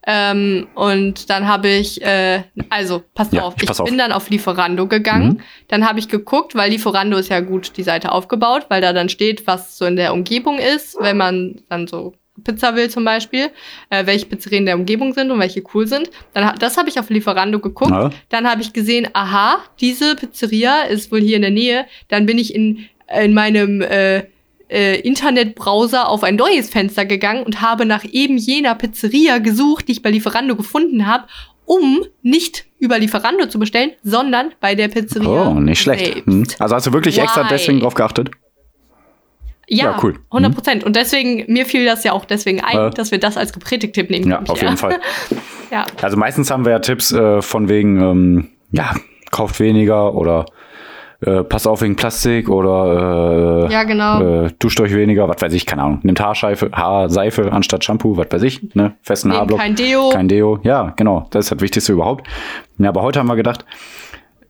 [0.07, 3.89] Ähm, und dann habe ich, äh, also, pass Ja, auf, ich ich pass auf.
[3.89, 5.29] bin dann auf Lieferando gegangen.
[5.29, 5.41] Mhm.
[5.69, 9.09] Dann habe ich geguckt, weil Lieferando ist ja gut die Seite aufgebaut, weil da dann
[9.09, 13.49] steht, was so in der Umgebung ist, wenn man dann so Pizza will zum Beispiel,
[13.89, 16.11] äh, welche Pizzerien in der Umgebung sind und welche cool sind.
[16.35, 17.93] Dann, das habe ich auf Lieferando geguckt.
[17.93, 18.11] Ja.
[18.29, 21.87] Dann habe ich gesehen, aha, diese Pizzeria ist wohl hier in der Nähe.
[22.09, 22.85] Dann bin ich in,
[23.19, 24.25] in meinem äh,
[24.75, 29.93] äh, Internetbrowser auf ein neues Fenster gegangen und habe nach eben jener Pizzeria gesucht, die
[29.93, 31.25] ich bei Lieferando gefunden habe,
[31.65, 35.49] um nicht über Lieferando zu bestellen, sondern bei der Pizzeria.
[35.49, 36.27] Oh, nicht schlecht.
[36.27, 36.45] Hm.
[36.59, 37.49] Also hast du wirklich extra Why?
[37.51, 38.31] deswegen drauf geachtet?
[39.67, 40.19] Ja, Ja, cool.
[40.31, 40.85] 100 Prozent.
[40.85, 42.91] Und deswegen, mir fiel das ja auch deswegen ein, Äh.
[42.91, 45.01] dass wir das als Gepredigt-Tipp nehmen Ja, auf jeden Fall.
[45.71, 45.87] Ja.
[46.03, 48.95] Also meistens haben wir ja Tipps äh, von wegen, ähm, ja,
[49.31, 50.45] kauft weniger oder
[51.27, 54.45] äh, passt auf wegen Plastik oder äh, Ja, genau.
[54.45, 56.01] äh, duscht euch weniger, was weiß ich, keine Ahnung.
[56.03, 58.95] Nehmt Haarseife, Haarseife anstatt Shampoo, was weiß ich, ne?
[59.03, 59.59] Festen Nehmt Haarblock.
[59.59, 60.11] kein Deo.
[60.11, 61.27] Kein Deo, ja, genau.
[61.31, 62.27] Das ist das Wichtigste überhaupt.
[62.79, 63.65] Ja, aber heute haben wir gedacht,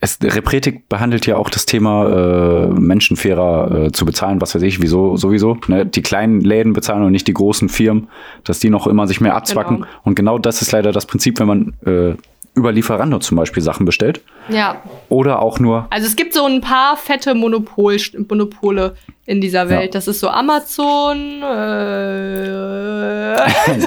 [0.00, 4.82] es, Repretik behandelt ja auch das Thema äh, menschenfairer äh, zu bezahlen, was weiß ich,
[4.82, 5.56] wieso sowieso.
[5.66, 5.86] Ne?
[5.86, 8.08] Die kleinen Läden bezahlen und nicht die großen Firmen,
[8.44, 9.76] dass die noch immer sich mehr abzwacken.
[9.78, 9.88] Genau.
[10.02, 12.16] Und genau das ist leider das Prinzip, wenn man äh,
[12.54, 14.22] über Lieferando zum Beispiel Sachen bestellt.
[14.48, 14.80] ja.
[15.08, 17.96] Oder auch nur, Also es gibt so ein paar fette Monopol,
[18.28, 18.94] Monopole
[19.26, 19.86] in dieser Welt.
[19.86, 19.90] Ja.
[19.92, 23.36] Das ist so Amazon, äh,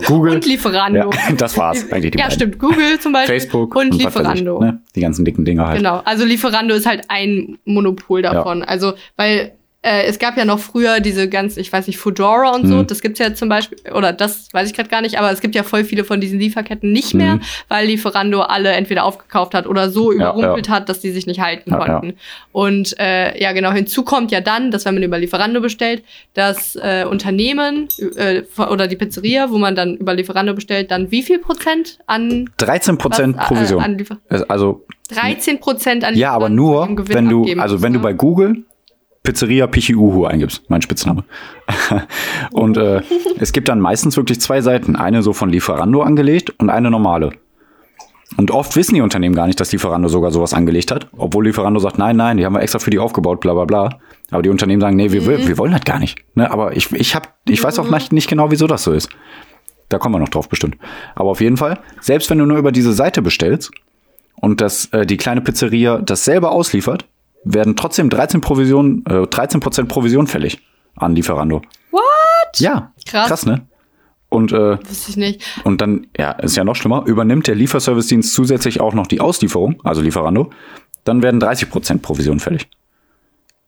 [0.07, 0.35] Google.
[0.35, 1.09] und Lieferando.
[1.11, 2.35] Ja, das war's eigentlich die ja, beiden.
[2.39, 2.59] stimmt.
[2.59, 4.59] Google zum Beispiel Facebook und was weiß ich, Lieferando.
[4.59, 4.81] ne?
[4.95, 5.77] Die ganzen dicken Dinger halt.
[5.77, 6.01] Genau.
[6.05, 8.63] Also Lieferando ist halt ein Monopol davon.
[8.63, 9.53] Also, weil
[9.87, 12.75] äh, es gab ja noch früher diese ganz, ich weiß nicht, Foodora und so.
[12.75, 12.87] Mhm.
[12.87, 15.55] Das gibt's ja zum Beispiel, oder das weiß ich gerade gar nicht, aber es gibt
[15.55, 17.41] ja voll viele von diesen Lieferketten nicht mehr, Mhm.
[17.69, 21.39] weil Lieferando alle entweder aufgekauft hat oder so Ja, überrumpelt hat, dass die sich nicht
[21.39, 21.85] halten Ja, ja.
[21.99, 22.17] konnten.
[22.51, 26.75] Und äh, ja, genau, hinzu kommt ja dann, dass wenn man über Lieferando bestellt, dass
[26.75, 31.39] äh, Unternehmen äh, oder die Pizzeria, wo man dann über Lieferando bestellt, dann wie viel
[31.39, 33.81] Prozent an 13 Prozent äh, Provision.
[33.81, 34.17] an Liefer
[34.49, 38.63] also 13 Prozent an Ja, aber nur, wenn du, also wenn du bei Google
[39.27, 41.25] Pizzeria Pichiuhu eingibst, mein Spitzname.
[42.53, 43.01] und äh,
[43.37, 44.95] es gibt dann meistens wirklich zwei Seiten.
[44.95, 47.31] Eine so von Lieferando angelegt und eine normale.
[48.37, 51.09] Und oft wissen die Unternehmen gar nicht, dass Lieferando sogar sowas angelegt hat.
[51.17, 53.99] Obwohl Lieferando sagt, nein, nein, die haben wir extra für die aufgebaut, bla bla bla.
[54.31, 55.45] Aber die Unternehmen sagen, nee, wir, Mhm.
[55.45, 56.19] wir, wollen das gar nicht.
[56.35, 56.49] Ne?
[56.49, 59.09] Aber ich, ich, hab, ich weiß auch nicht, nicht genau, wieso das so ist.
[59.89, 60.77] Da kommen wir noch drauf bestimmt.
[61.15, 63.71] Aber auf jeden Fall, selbst wenn du nur über diese Seite bestellst
[64.39, 67.05] und das, äh, die kleine Pizzeria das selber ausliefert,
[67.53, 70.59] werden trotzdem 13 Provision, äh, 13% Provision fällig
[70.95, 71.61] an Lieferando.
[71.91, 72.03] What?
[72.59, 73.27] Ja, Krass.
[73.27, 73.67] krass ne?
[74.29, 75.61] Und, äh, Wusste ich nicht.
[75.63, 79.79] und dann, ja, ist ja noch schlimmer, übernimmt der Lieferservice-Dienst zusätzlich auch noch die Auslieferung,
[79.85, 80.49] also Lieferando,
[81.05, 82.67] dann werden 30% Provision fällig.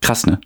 [0.02, 0.39] Krass, ne?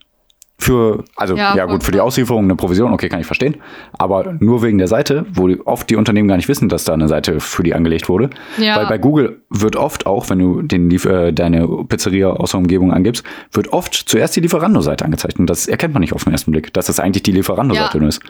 [0.60, 2.00] Für, also ja, Ja, gut, für die.
[2.00, 3.58] Auslieferung eine Provision, okay, kann ich verstehen.
[3.94, 6.94] Aber nur wegen der Seite, wo die, oft die Unternehmen gar nicht wissen, dass da
[6.94, 8.30] eine Seite für die angelegt wurde.
[8.58, 8.78] Ja.
[8.78, 12.94] Weil bei Google wird oft auch, wenn du den, äh, deine Pizzeria aus der Umgebung
[12.94, 15.39] angibst, wird oft zuerst die Lieferando-Seite angezeigt.
[15.39, 18.00] Und das erkennt man nicht auf den ersten Blick, dass das eigentlich die Lieferando-Seite Ja.
[18.00, 18.22] nur ist.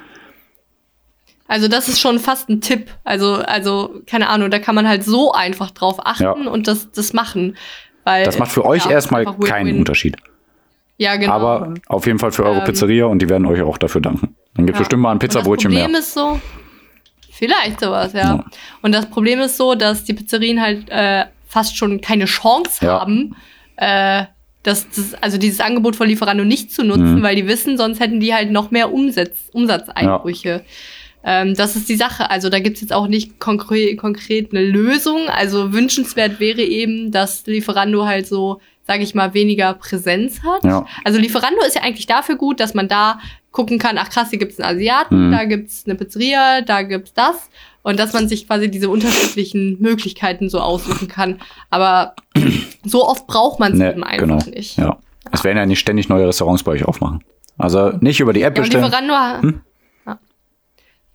[1.48, 2.88] Also das ist schon fast ein Tipp.
[3.04, 6.32] Also, also, keine Ahnung, da kann man halt so einfach drauf achten Ja.
[6.32, 7.58] und das, das machen.
[8.06, 10.18] Weil, Das macht für euch erstmal keinen Unterschied.
[11.04, 11.32] Ja, genau.
[11.34, 12.64] Aber auf jeden Fall für eure Ähm.
[12.66, 14.36] Pizzeria und die werden euch auch dafür danken.
[14.56, 14.84] Dann gibt es Ja.
[14.84, 16.00] bestimmt mal ein Und das Pizzabrötchen Problem mehr.
[16.00, 16.40] ist so,
[17.32, 18.20] vielleicht sowas, ja.
[18.36, 18.46] Ja.
[18.82, 23.00] Und das Problem ist so, dass die Pizzerien halt äh, fast schon keine Chance Ja.
[23.02, 23.36] haben,
[23.78, 24.26] äh,
[24.64, 27.24] das, das, also dieses Angebot von Lieferando nicht zu nutzen, Mhm.
[27.24, 30.64] weil die wissen, sonst hätten die halt noch mehr Umsatz, Umsatzeinbrüche.
[31.26, 32.30] Ähm, das ist die Sache.
[32.30, 35.28] Also da gibt's jetzt auch nicht konkret, konkret eine Lösung.
[35.28, 40.64] Also wünschenswert wäre eben, dass Lieferando halt so, sage ich mal, weniger Präsenz hat.
[40.64, 40.86] Ja.
[41.04, 43.20] Also Lieferando ist ja eigentlich dafür gut, dass man da
[43.52, 45.32] gucken kann, ach krass, hier gibt's einen Asiaten, Mhm.
[45.32, 47.50] da gibt's eine Pizzeria, da gibt's das.
[47.84, 51.42] Und dass man sich quasi diese unterschiedlichen Möglichkeiten so aussuchen kann.
[51.70, 52.16] Aber
[52.86, 54.40] so oft braucht man es Nee, eben einfach genau.
[54.50, 54.78] nicht.
[54.78, 54.98] Ja.
[55.32, 57.24] Es werden ja nicht ständig neue Restaurants bei euch aufmachen.
[57.58, 58.84] Also nicht über die App Ja, bestellen.
[58.86, 59.42] Lieferando, ja.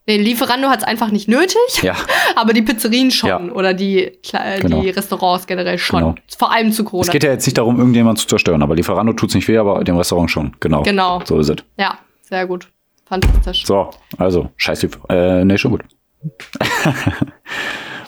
[0.09, 1.59] Nee, Lieferando hat es einfach nicht nötig?
[1.83, 1.95] Ja,
[2.35, 3.39] aber die Pizzerien schon Ja.
[3.53, 4.81] oder die, Kle- Genau.
[4.81, 6.01] die Restaurants generell schon.
[6.01, 6.15] Genau.
[6.39, 7.07] Vor allem zu Corona.
[7.07, 9.85] es geht ja jetzt nicht darum, irgendjemand zu zerstören, aber Lieferando tut's nicht weh, aber
[9.85, 10.57] dem Restaurant schon.
[10.61, 10.83] Genau.
[10.83, 11.21] Genau.
[11.27, 11.57] So ist es.
[11.77, 12.69] Ja, sehr gut.
[13.07, 13.67] Fantastisch.
[13.67, 15.83] So, also, scheiß Liefer äh, nee, schon gut.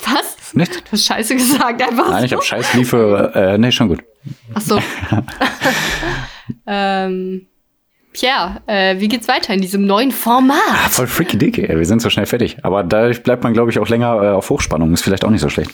[0.05, 0.55] Was?
[0.55, 0.75] Nicht?
[0.87, 2.37] Du hast Scheiße gesagt, einfach Nein, ich so.
[2.37, 4.03] habe scheiß Liefer, äh, nee, schon gut.
[4.55, 4.79] Ach so.
[6.67, 7.47] ähm,
[8.13, 10.91] Pierre, äh, wie geht's weiter in diesem neuen Format?
[10.91, 11.77] Voll freaky dick, ey.
[11.79, 12.59] Wir sind so schnell fertig.
[12.63, 14.93] Aber dadurch bleibt man, glaube ich, auch länger äh, auf Hochspannung.
[14.93, 15.71] Ist vielleicht auch nicht so schlecht.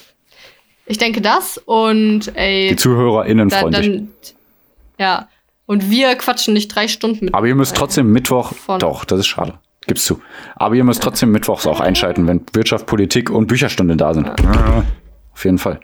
[0.85, 3.87] Ich denke das und ey, Die ZuhörerInnen da, freuen sich.
[3.87, 4.07] dann,
[4.99, 5.27] ja.
[5.65, 7.33] Und wir quatschen nicht drei Stunden mit.
[7.33, 9.55] Aber ihr müsst trotzdem Mittwoch, doch, das ist schade.
[9.85, 10.21] Gib's zu.
[10.55, 14.29] Aber ihr müsst trotzdem Mittwochs auch einschalten, wenn Wirtschaft, Politik und Bücherstunde da sind.
[15.33, 15.79] Auf jeden Fall.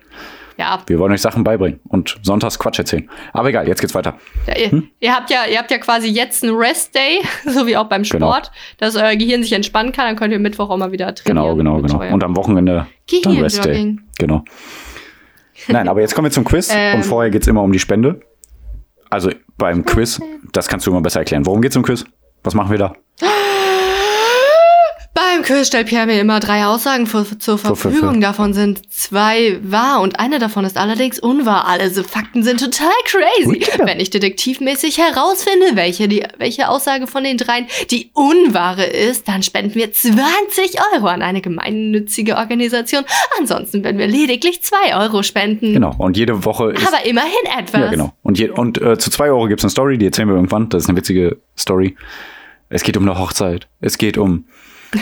[0.58, 3.10] Ja, Wir wollen euch Sachen beibringen und sonntags Quatsch erzählen.
[3.34, 4.16] Aber egal, jetzt geht's weiter.
[4.48, 4.90] Ja, ihr, Hm?
[5.00, 8.04] ihr habt ja, ihr habt ja quasi jetzt einen Rest Day, so wie auch beim
[8.04, 8.32] Genau.
[8.32, 11.58] Sport, dass euer Gehirn sich entspannen kann, dann könnt ihr Mittwoch auch mal wieder trainieren.
[11.58, 12.14] Genau, genau, genau.
[12.14, 12.88] Und am Wochenende
[13.24, 13.72] dann Rest Day.
[13.74, 14.02] Gehirnjogging.
[14.20, 14.44] Genau.
[15.68, 16.98] Nein, aber jetzt kommen wir zum Quiz Ähm.
[16.98, 18.22] und vorher geht's immer um die Spende.
[19.10, 20.20] Also beim Quiz,
[20.52, 21.46] das kannst du immer besser erklären.
[21.46, 22.06] Worum geht's im Quiz?
[22.44, 22.94] Was machen wir da?
[25.16, 28.16] Beim Quiz stellt Pierre mir immer drei Aussagen vor, zur für- Verfügung.
[28.16, 28.20] für.
[28.22, 31.68] Davon sind zwei wahr und eine davon ist allerdings unwahr.
[31.68, 33.64] Alle so Fakten sind total crazy.
[33.78, 33.86] Ja.
[33.86, 39.44] Wenn ich detektivmäßig herausfinde, welche, die, welche Aussage von den dreien die unwahre ist, dann
[39.44, 43.04] spenden wir 20 Euro an eine gemeinnützige Organisation.
[43.40, 45.74] Ansonsten werden wir lediglich zwei Euro spenden.
[45.74, 45.94] Genau.
[46.00, 46.88] Und jede Woche ist.
[46.88, 47.82] Aber immerhin etwas.
[47.82, 48.14] Ja, genau.
[48.24, 50.70] Und, je, und äh, zu zwei Euro gibt's eine Story, die erzählen wir irgendwann.
[50.70, 51.96] Das ist eine witzige Story.
[52.70, 53.68] Es geht um eine Hochzeit.
[53.82, 54.46] Es geht um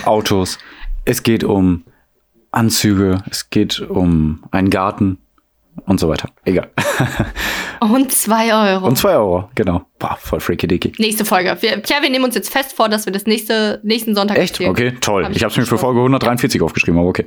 [0.05, 0.57] Autos.
[1.05, 1.83] es geht um
[2.51, 3.23] Anzüge.
[3.29, 5.17] Es geht um einen Garten
[5.85, 6.29] und so weiter.
[6.45, 6.69] Egal.
[7.81, 8.85] Und zwei Euro.
[8.85, 9.81] Und zwei Euro, genau.
[9.97, 10.91] Boah, voll freaky dicky.
[10.99, 11.57] Nächste Folge.
[11.61, 14.53] Wir, Pierre, wir nehmen uns jetzt fest vor, dass wir das nächste, nächsten Sonntag Echt?
[14.53, 14.69] erzählen.
[14.69, 15.25] Okay, toll.
[15.25, 15.79] Hab ich habe es mir für.
[15.79, 17.25] Folge 143 aufgeschrieben, aber okay.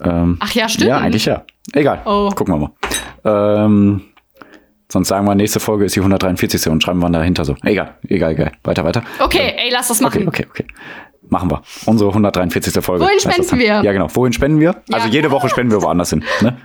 [0.00, 0.90] Ähm, Ach ja, stimmt.
[0.90, 1.44] ja, eigentlich ja.
[1.72, 2.02] Egal.
[2.04, 2.30] Oh.
[2.30, 2.70] Gucken wir
[3.24, 3.64] mal.
[3.64, 4.02] Ähm,
[4.92, 6.68] sonst sagen wir, nächste Folge ist die 143.
[6.68, 7.56] und schreiben wir dahinter so.
[7.64, 8.52] Egal, egal, egal.
[8.62, 9.02] Weiter, weiter.
[9.18, 10.28] Okay, ey, lass das machen.
[10.28, 10.66] Okay, okay, okay.
[11.28, 11.62] Machen wir.
[11.86, 12.84] Unsere 143.
[12.84, 13.04] Folge.
[13.04, 13.82] Wohin spenden wir?
[13.82, 14.08] Ja, genau.
[14.14, 14.82] Wohin spenden wir?
[14.92, 15.12] Also Ja.
[15.12, 16.24] jede Woche spenden wir woanders hin.
[16.42, 16.56] Ne?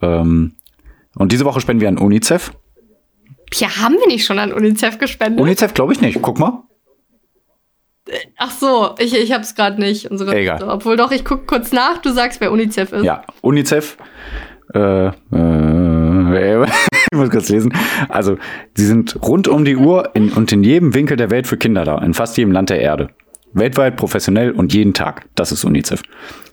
[0.00, 0.54] Ähm,
[1.16, 2.52] und diese Woche spenden wir an UNICEF.
[3.50, 5.40] Pia, haben wir nicht schon an UNICEF gespendet?
[5.40, 6.20] UNICEF glaube ich nicht.
[6.22, 6.62] Guck mal.
[8.36, 10.10] Ach so, ich, ich hab's gerade nicht.
[10.10, 10.60] Unsere Egal.
[10.60, 13.04] So, obwohl doch, ich guck kurz nach, du sagst, wer UNICEF ist.
[13.04, 13.96] Ja, UNICEF.
[14.74, 15.12] Äh, äh,
[16.66, 17.72] ich muss kurz lesen.
[18.08, 18.36] Also,
[18.76, 21.84] sie sind rund um die Uhr in, und in jedem Winkel der Welt für Kinder
[21.84, 23.08] da, in fast jedem Land der Erde.
[23.54, 25.26] Weltweit, professionell und jeden Tag.
[25.34, 26.02] Das ist UNICEF.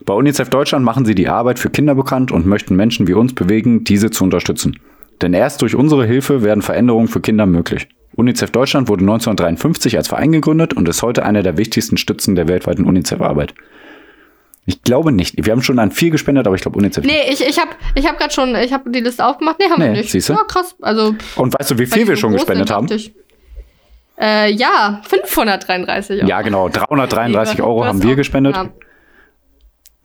[0.06, 3.34] Bei UNICEF Deutschland machen sie die Arbeit für Kinder bekannt und möchten Menschen wie uns
[3.34, 4.80] bewegen, diese zu unterstützen.
[5.22, 7.88] Denn erst durch unsere Hilfe werden Veränderungen für Kinder möglich.
[8.16, 12.48] UNICEF Deutschland wurde 1953 als Verein gegründet und ist heute einer der wichtigsten Stützen der
[12.48, 13.54] weltweiten UNICEF-Arbeit.
[14.66, 15.44] Ich glaube nicht.
[15.44, 17.14] Wir haben schon an viel gespendet, aber ich glaube UNICEF nicht.
[17.14, 19.58] Nee, ich, ich habe ich hab gerade schon, ich habe die Liste aufgemacht.
[19.60, 20.12] Nee, haben wir Nee, nicht.
[20.12, 20.34] siehste?
[20.34, 20.76] Ja, krass.
[20.82, 22.88] Also, Und weißt du, wie viel wir schon gespendet sind, haben?
[24.20, 25.02] Äh, ja,
[25.32, 26.30] 533 Euro.
[26.30, 26.70] Ja, genau.
[26.70, 28.56] 333 Lieber- Euro haben wir gespendet.
[28.56, 28.70] Ja.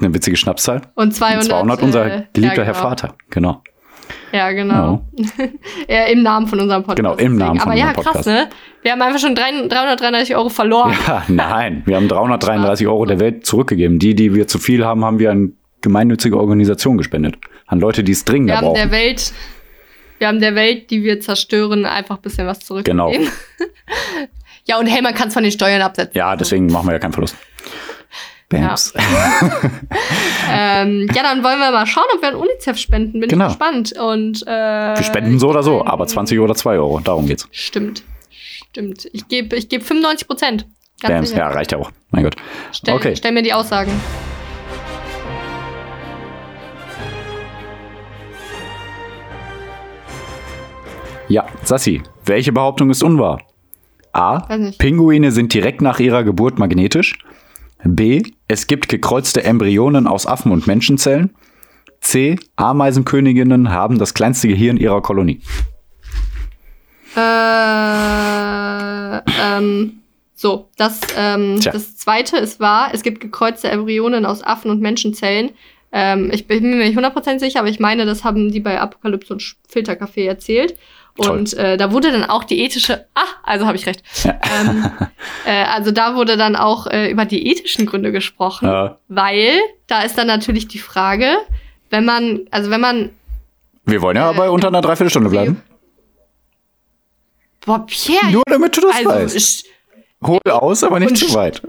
[0.01, 0.83] Eine witzige Schnapszahl.
[0.95, 2.89] Und 200, 200 unser äh, geliebter ja, Herr genau.
[2.89, 3.15] Vater.
[3.31, 3.63] Genau.
[4.33, 5.05] Ja, genau.
[5.89, 6.97] ja, Im Namen von unserem Podcast.
[6.97, 8.27] Genau, im Namen von Aber ja, unserem krass, Podcast.
[8.29, 8.49] ne?
[8.83, 10.95] Wir haben einfach schon 3 333 Euro verloren.
[11.07, 11.83] Ja, nein.
[11.87, 13.99] Wir haben 333 Euro der Welt zurückgegeben.
[13.99, 17.37] Die, die wir zu viel haben, haben wir an gemeinnützige Organisationen gespendet.
[17.67, 18.91] An Leute, die es Wir dringender haben der brauchen.
[18.93, 19.33] Welt,
[20.19, 23.13] wir haben der Welt, die wir zerstören, einfach ein bisschen was Genau.
[24.67, 26.17] ja, und hey, man kann es von den Steuern absetzen.
[26.17, 27.37] Ja, deswegen machen wir ja keinen Verlust.
[28.49, 28.93] Bams.
[30.49, 33.19] Ähm, ja, dann wollen wir mal schauen, ob wir an UNICEF spenden.
[33.19, 33.47] Bin Genau.
[33.47, 33.93] ich gespannt.
[33.99, 37.01] Und, äh, Wir spenden so oder so, aber 20 oder 2 Euro.
[37.01, 37.49] Darum geht's.
[37.51, 38.05] Stimmt.
[38.31, 39.09] Stimmt.
[39.13, 40.67] Ich gebe ich geb 95 Prozent.
[41.03, 41.31] Bams.
[41.31, 41.41] sicher.
[41.41, 41.91] Ja, reicht ja auch.
[42.11, 42.37] Mein Gott.
[42.73, 43.17] Stell, okay.
[43.17, 43.91] stell mir die Aussagen.
[51.29, 53.41] Ja, Sassi, welche Behauptung ist unwahr?
[54.17, 54.41] A.
[54.79, 57.19] Pinguine sind direkt nach ihrer Geburt magnetisch.
[57.85, 58.23] B.
[58.49, 61.35] Es gibt gekreuzte Embryonen aus Affen- und Menschenzellen.
[62.01, 62.37] C.
[62.57, 65.43] Ameisenköniginnen haben das kleinste Gehirn ihrer Kolonie.
[67.17, 67.21] Äh,
[69.43, 70.03] ähm,
[70.35, 71.73] so, das, ähm, Tja.
[71.73, 72.91] das zweite ist wahr.
[72.93, 75.51] Es gibt gekreuzte Embryonen aus Affen- und Menschenzellen.
[75.93, 79.33] Ähm, ich bin mir nicht 100% sicher, aber ich meine, das haben die bei Apokalypse
[79.33, 80.77] und Filterkaffee erzählt.
[81.21, 81.31] Toll.
[81.39, 83.07] Und äh, da wurde dann auch die ethische.
[83.15, 84.03] Ah, also habe ich recht.
[84.25, 84.91] ähm,
[85.47, 88.99] äh, also da wurde dann auch äh, über die ethischen Gründe gesprochen, Ja.
[89.09, 91.37] weil da ist dann natürlich die Frage,
[91.91, 93.11] wenn man, also wenn man
[93.85, 95.63] Wir wollen ja Äh, aber unter einer Dreiviertelstunde bleiben.
[97.65, 99.65] Boah, Pierre, Nur damit du das also weißt.
[100.25, 101.61] Hol aus, aber nicht zu weit.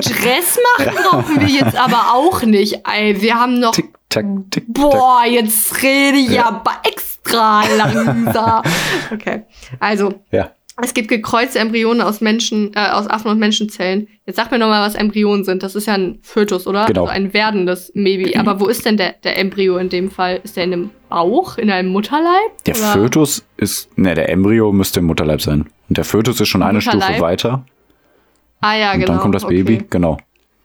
[0.00, 2.80] Stress machen brauchen wir jetzt aber auch nicht.
[2.86, 3.72] Ey, wir haben noch.
[3.72, 4.64] Tick, tack, tick.
[4.68, 8.62] Boah, jetzt rede ich aber extra langsam.
[9.12, 9.42] Okay,
[9.80, 10.50] also Ja.
[10.82, 14.08] es gibt gekreuzte Embryonen aus Menschen, äh, aus Affen- und Menschenzellen.
[14.26, 15.62] Jetzt sag mir noch mal, was Embryonen sind.
[15.62, 16.86] Das ist ja ein Fötus, oder?
[16.86, 17.02] Genau.
[17.02, 18.38] Also ein werdendes Maybe.
[18.38, 20.40] Aber wo ist denn der, der Embryo in dem Fall?
[20.42, 22.64] Ist der in einem Bauch, in einem Mutterleib?
[22.66, 25.66] Der Oder- Fötus ist, ne, der Embryo müsste im Mutterleib sein.
[25.88, 27.02] Und der Fötus ist schon eine Mutterleib?
[27.04, 27.64] Stufe weiter.
[28.60, 29.12] Ah ja, Und genau.
[29.12, 29.62] dann kommt das okay.
[29.62, 30.16] Baby, genau.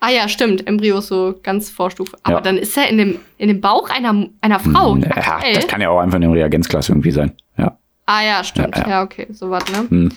[0.02, 0.66] Ah ja, stimmt.
[0.68, 2.18] Embryo ist so ganz Vorstufe.
[2.24, 2.42] Aber Ja.
[2.42, 4.94] dann ist er in dem, in dem Bauch einer, einer Frau.
[4.96, 5.54] Hm, Ja, aktuell.
[5.56, 7.34] das kann ja auch einfach in dem Reagenzglas irgendwie sein.
[7.58, 7.78] Ja.
[8.06, 8.76] ah ja, stimmt.
[8.78, 9.04] Ja, Ja, ja.
[9.04, 9.86] okay, so was, ne?
[9.90, 10.12] Hm.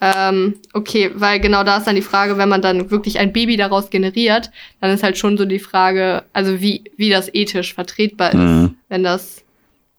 [0.00, 3.56] Ähm, okay, weil genau da ist dann die Frage, wenn man dann wirklich ein Baby
[3.56, 8.30] daraus generiert, dann ist halt schon so die Frage, also wie, wie das ethisch vertretbar
[8.30, 8.74] ist, Mhm.
[8.90, 9.44] wenn das,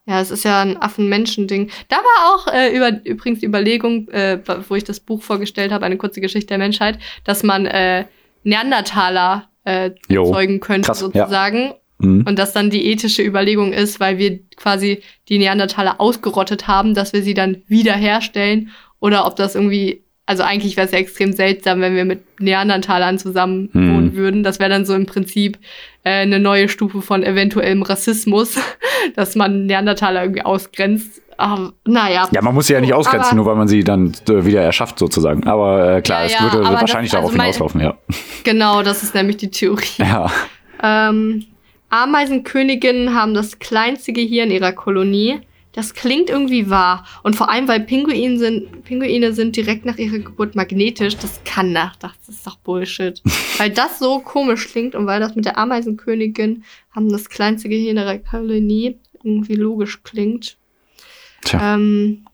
[0.05, 1.71] ja, es ist ja ein Affen-Menschen-Ding.
[1.87, 4.37] Da war auch äh, über, übrigens die Überlegung, äh,
[4.69, 8.05] wo ich das Buch vorgestellt habe, eine kurze Geschichte der Menschheit, dass man äh,
[8.45, 11.07] Neandertaler äh, zeugen könnte, krass, ja.
[11.07, 11.73] sozusagen.
[11.97, 12.23] Mhm.
[12.27, 17.13] Und dass dann die ethische Überlegung ist, weil wir quasi die Neandertaler ausgerottet haben, dass
[17.13, 18.69] wir sie dann wiederherstellen
[18.99, 23.17] oder ob das irgendwie, also eigentlich wäre es ja extrem seltsam, wenn wir mit Neandertalern
[23.17, 23.95] zusammen Hm.
[23.95, 24.43] wohnen würden.
[24.43, 25.57] Das wäre dann so im Prinzip
[26.03, 28.57] äh, eine neue Stufe von eventuellem Rassismus,
[29.15, 31.21] dass man Neandertaler irgendwie ausgrenzt.
[31.37, 32.29] Aber, naja.
[32.31, 34.61] Ja, man muss sie ja nicht ausgrenzen, aber- nur weil man sie dann äh, wieder
[34.61, 35.45] erschafft, sozusagen.
[35.47, 37.95] Aber äh, klar, Ja, es ja, würde das- wahrscheinlich also darauf hinauslaufen, ja.
[38.45, 39.85] Genau, das ist nämlich die Theorie.
[39.97, 40.31] Ja.
[40.81, 41.45] Ähm,
[41.89, 45.39] Ameisenköniginnen haben das kleinste Gehirn ihrer Kolonie.
[45.75, 47.05] Das klingt irgendwie wahr.
[47.21, 51.17] Und vor allem, weil Pinguine sind, Pinguine sind direkt nach ihrer Geburt magnetisch.
[51.17, 53.21] Das kann nach, das ist doch Bullshit.
[53.57, 57.97] weil das so komisch klingt und weil das mit der Ameisenkönigin haben das kleinste Gehirn
[57.97, 60.55] ihrer Kolonie irgendwie logisch klingt.
[61.43, 61.75] Tja.
[61.75, 62.25] Ähm,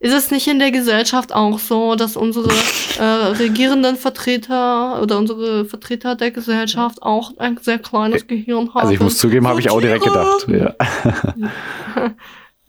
[0.00, 2.50] ist es nicht in der Gesellschaft auch so, dass unsere
[2.98, 8.80] äh, regierenden Vertreter oder unsere Vertreter der Gesellschaft auch ein sehr kleines Gehirn haben?
[8.80, 10.46] Also ich muss zugeben, habe ich auch direkt gedacht.
[10.48, 10.74] Ja.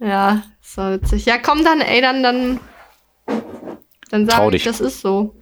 [0.02, 1.26] Ja, so witzig.
[1.26, 2.60] Ja, komm dann, ey, dann, dann,
[4.10, 4.64] dann Trau sag ich, dich.
[4.64, 5.36] das ist so.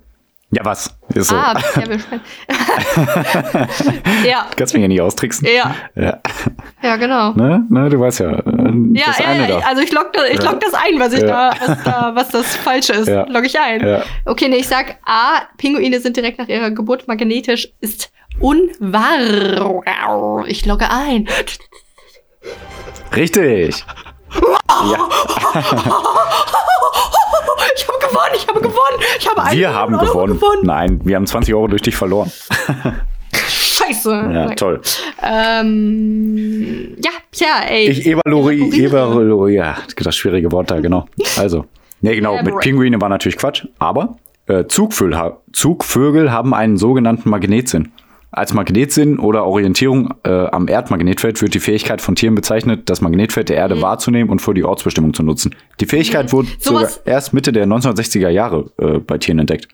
[0.51, 0.97] Ja, was?
[1.13, 1.35] Ist so.
[1.35, 1.53] Ah,
[4.25, 4.47] ja.
[4.55, 5.47] Kannst mich ja nicht austricksen.
[5.47, 5.75] Ja.
[5.95, 6.19] Ja,
[6.81, 7.33] Ja, genau.
[7.33, 7.65] ne?
[7.69, 8.31] ne, du weißt ja.
[8.31, 8.41] äh,
[8.93, 9.67] Ja, das ja, eine ja, da.
[9.67, 11.27] also ich log, das, ich log das ein, was ich Ja.
[11.27, 13.25] da, was da, was das Falsche ist, Ja.
[13.29, 13.85] log ich ein.
[13.85, 14.01] Ja.
[14.25, 19.17] Okay, nee, ich sag A, Pinguine sind direkt nach ihrer Geburt magnetisch, ist unwahr.
[20.47, 21.27] Ich logge ein.
[23.15, 23.85] Richtig.
[24.91, 25.09] Ja,
[27.75, 30.39] Ich habe gewonnen, ich habe gewonnen, ich habe einen wir haben Euro gewonnen.
[30.63, 32.31] Nein, wir haben 20 Euro durch dich verloren.
[33.31, 34.11] Scheiße.
[34.11, 34.55] Ja, Nein.
[34.55, 34.81] toll.
[35.21, 37.89] Ähm, ja, tja, ey.
[37.89, 41.07] Ich evaluiere, evaluiere, ja, das schwierige Wort da, genau.
[41.37, 41.65] Also,
[42.01, 42.57] nee, genau, mit.
[42.59, 44.17] Pinguine war natürlich Quatsch, aber
[44.47, 47.91] äh, Zugvögel haben einen sogenannten Magnetsinn.
[48.31, 53.49] Als Magnetsinn oder Orientierung äh, am Erdmagnetfeld wird die Fähigkeit von Tieren bezeichnet, das Magnetfeld
[53.49, 55.55] der Erde wahrzunehmen und für die Ortsbestimmung zu nutzen.
[55.79, 56.85] Die Fähigkeit wurde sogar Mhm.
[56.87, 59.67] Sowas- erst Mitte der 1960er Jahre äh, bei Tieren entdeckt.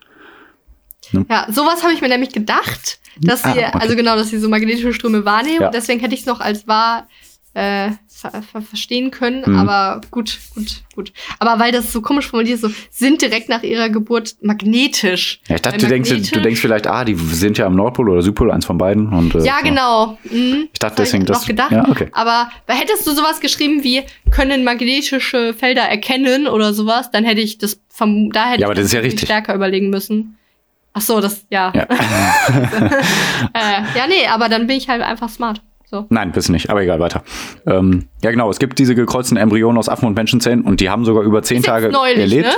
[1.30, 3.78] Ja, sowas habe ich mir nämlich gedacht, dass sie, Ah, okay.
[3.80, 5.62] also genau, dass sie so magnetische Ströme wahrnehmen.
[5.62, 5.70] Ja.
[5.70, 7.08] Deswegen hätte ich es noch als wahr
[7.56, 9.44] äh, ver ver verstehen können.
[9.46, 9.56] Mhm.
[9.58, 11.14] Aber gut, gut, gut.
[11.40, 15.40] Aber weil das so komisch formuliert ist, so sind direkt nach ihrer Geburt magnetisch.
[15.48, 18.22] Ja, ich dachte, du denkst, du denkst vielleicht, ah, die sind ja am Nordpol oder
[18.22, 19.08] Südpol, eins von beiden.
[19.14, 20.18] Und, äh, Ja, genau.
[20.26, 20.68] Mhm.
[20.74, 21.72] Ich dachte Das deswegen, ich noch das- gedacht.
[21.72, 22.10] ja, okay.
[22.12, 27.58] Aber hättest du sowas geschrieben wie können magnetische Felder erkennen oder sowas, dann hätte ich
[27.58, 29.22] das vom da hätte Ja, aber ich das ist ja richtig.
[29.22, 30.38] stärker überlegen müssen.
[30.94, 31.72] Ach so, das ja.
[31.76, 31.84] Ja.
[33.54, 35.62] äh, ja, nee, aber dann bin ich halt einfach smart.
[35.96, 36.06] So.
[36.10, 37.24] Nein, bist nicht, aber egal, weiter.
[37.66, 41.06] Ähm, ja, genau, es gibt diese gekreuzten Embryonen aus Affen- und Menschenzellen und die haben
[41.06, 42.48] sogar über zehn Tage neulich, erlebt.
[42.48, 42.54] ne?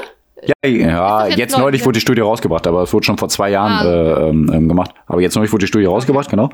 [0.63, 3.29] Ja, ja jetzt, jetzt neulich neu- wurde die Studie rausgebracht, aber es wurde schon vor
[3.29, 3.85] zwei Jahren Ah.
[4.25, 4.91] äh, ähm, ähm, gemacht.
[5.07, 6.49] Aber jetzt neulich wurde die Studie rausgebracht, genau.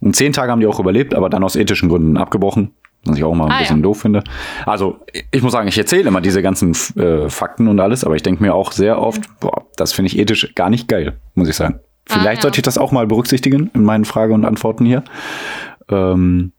[0.00, 2.72] Und zehn Tage haben die auch überlebt, aber dann aus ethischen Gründen abgebrochen.
[3.04, 3.82] Was ich auch mal ein Ah, bisschen ja.
[3.82, 4.22] doof finde.
[4.64, 5.00] Also,
[5.32, 8.40] ich muss sagen, ich erzähle immer diese ganzen äh, Fakten und alles, aber ich denke
[8.42, 11.80] mir auch sehr oft, boah, das finde ich ethisch gar nicht geil, muss ich sagen.
[12.08, 12.42] Ah, Vielleicht ja.
[12.42, 15.02] sollte ich das auch mal berücksichtigen in meinen Frage und Antworten hier.
[15.88, 16.52] Ähm,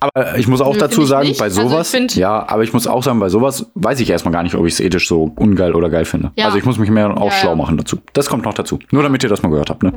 [0.00, 2.86] aber ich muss auch Nö, dazu sagen, bei Also sowas, find- ja, aber ich muss
[2.86, 5.74] auch sagen, bei sowas weiß ich erstmal gar nicht, ob ich es ethisch so ungeil
[5.74, 6.30] oder geil finde.
[6.36, 6.46] Ja.
[6.46, 7.56] Also ich muss mich mehr auch Ja, schlau ja.
[7.56, 7.98] machen dazu.
[8.12, 8.78] Das kommt noch dazu.
[8.90, 9.82] Nur damit ihr das mal gehört habt.
[9.82, 9.94] Ne?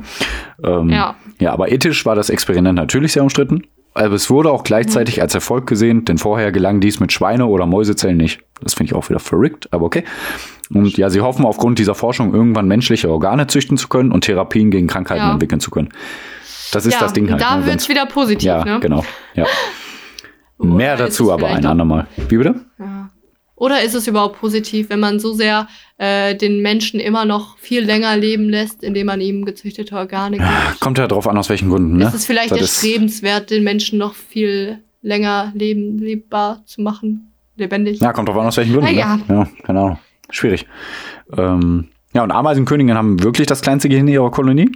[0.64, 1.14] Ähm, Ja.
[1.40, 3.64] ja, aber ethisch war das Experiment natürlich sehr umstritten.
[3.94, 7.66] Aber es wurde auch gleichzeitig als Erfolg gesehen, denn vorher gelang dies mit Schweine- oder
[7.66, 8.40] Mäusezellen nicht.
[8.62, 10.04] Das finde ich auch wieder verrückt, aber okay.
[10.72, 14.70] Und ja, sie hoffen aufgrund dieser Forschung irgendwann menschliche Organe züchten zu können und Therapien
[14.70, 15.88] gegen Krankheiten entwickeln zu können.
[16.72, 17.40] Das ist ja, das Ding halt.
[17.40, 18.80] Da ne, wird's sonst- wieder positiv, ja, ne?
[18.80, 19.04] genau.
[19.34, 19.46] Ja.
[20.58, 22.06] Mehr dazu es aber ein andermal.
[22.28, 22.56] Wie bitte?
[23.58, 25.66] Oder ist es überhaupt positiv, wenn man so sehr
[25.98, 30.80] äh, den Menschen immer noch viel länger leben lässt, indem man ihm gezüchtete Organe gibt?
[30.80, 31.96] Kommt ja drauf an, aus welchen Gründen.
[31.96, 32.04] Ne?
[32.04, 37.32] Ist es vielleicht Das erstrebenswert, den Menschen noch viel länger leben, lebbar zu machen?
[37.56, 38.00] Lebendig?
[38.00, 38.92] Ja, kommt drauf an, aus welchen Gründen.
[38.92, 39.16] Na ja.
[39.16, 39.24] Ne?
[39.28, 39.98] ja, keine Ahnung.
[40.30, 40.66] Schwierig.
[41.36, 44.70] Ähm, ja, und Ameisenköniginnen haben wirklich das kleinste Gehirn ihrer Kolonie.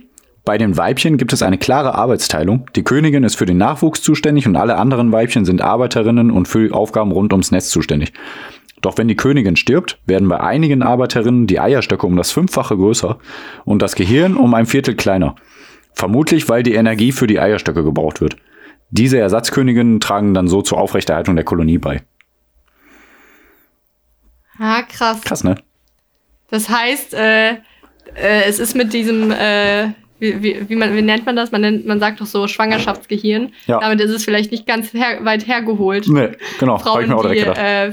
[0.45, 2.66] Bei den Weibchen gibt es eine klare Arbeitsteilung.
[2.74, 6.74] Die Königin ist für den Nachwuchs zuständig und alle anderen Weibchen sind Arbeiterinnen und für
[6.74, 8.12] Aufgaben rund ums Nest zuständig.
[8.80, 13.18] Doch wenn die Königin stirbt, werden bei einigen Arbeiterinnen die Eierstöcke um das Fünffache größer
[13.64, 15.36] und das Gehirn um ein Viertel kleiner.
[15.95, 18.36] Vermutlich, weil die Energie für die Eierstöcke gebraucht wird.
[18.90, 22.03] Diese Ersatzköniginnen tragen dann so zur Aufrechterhaltung der Kolonie bei.
[24.59, 25.20] Ah, krass.
[25.22, 25.55] Krass, ne?
[26.51, 29.93] Das heißt, äh, äh, es ist mit diesem, äh,
[30.23, 31.51] wie, wie, wie, man, wie nennt man das?
[31.51, 33.53] Man, nennt, man sagt doch so Schwangerschaftsgehirn.
[33.66, 33.81] Ja.
[33.81, 36.07] Damit ist es vielleicht nicht ganz her, weit hergeholt.
[36.07, 36.79] Nee, genau.
[36.79, 37.59] Frauen, ich mir auch die, gedacht.
[37.59, 37.93] äh,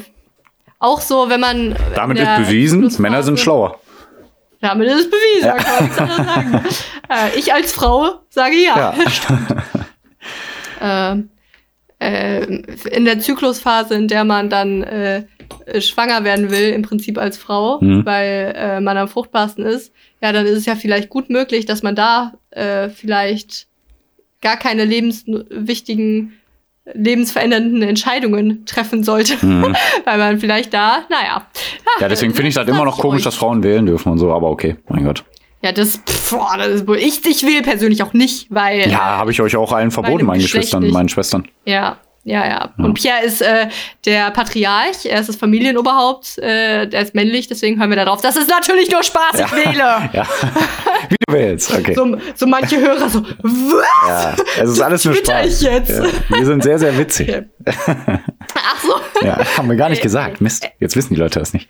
[0.78, 1.76] auch so, wenn man.
[1.96, 3.80] Damit ist bewiesen, Männer sind schlauer.
[4.62, 5.56] Damit ist es bewiesen, ja.
[5.56, 6.66] kann man nichts sagen.
[7.34, 8.94] äh, ich als Frau sage ja.
[10.82, 11.16] Ja.
[12.00, 12.46] äh, äh,
[12.92, 15.24] in der Zyklusphase, in der man dann äh,
[15.80, 18.06] schwanger werden will, im Prinzip als Frau, Mhm.
[18.06, 21.84] weil äh, man am fruchtbarsten ist, ja, dann ist es ja vielleicht gut möglich, dass
[21.84, 23.68] man da äh, vielleicht
[24.42, 26.34] gar keine lebenswichtigen,
[26.94, 29.34] lebensverändernden Entscheidungen treffen sollte,
[30.06, 31.40] weil man vielleicht da, naja.
[31.40, 32.02] Mhm.
[32.02, 33.24] ja, deswegen finde ich das immer noch komisch, euch.
[33.26, 35.24] dass Frauen wählen dürfen und so, aber okay, mein Gott.
[35.62, 39.18] Ja, das, pff, boah, das ist wohl, ich, ich will persönlich auch nicht, weil, Ja,
[39.18, 41.48] habe ich euch auch allen verboten, meinen Geschwistern, meinen Schwestern.
[41.66, 42.74] Ja, ja, ja.
[42.78, 43.68] Und Pierre ist äh,
[44.06, 48.22] der Patriarch, er ist das Familienoberhaupt, äh, der ist männlich, deswegen hören wir da drauf.
[48.22, 49.80] Das ist natürlich nur Spaß, ich wähle.
[50.14, 50.28] Ja.
[51.10, 51.94] Wie du willst, okay.
[51.94, 54.08] So, so manche Hörer so, was?
[54.08, 55.46] ja, es ist alles nur Spaß.
[55.46, 55.90] ich jetzt?
[55.90, 56.06] Ja.
[56.30, 57.30] Wir sind sehr, sehr witzig.
[57.30, 57.46] Okay.
[57.66, 59.26] Ach so.
[59.26, 60.42] Ja, haben wir gar nicht gesagt.
[60.42, 61.70] Mist, jetzt wissen die Leute das nicht.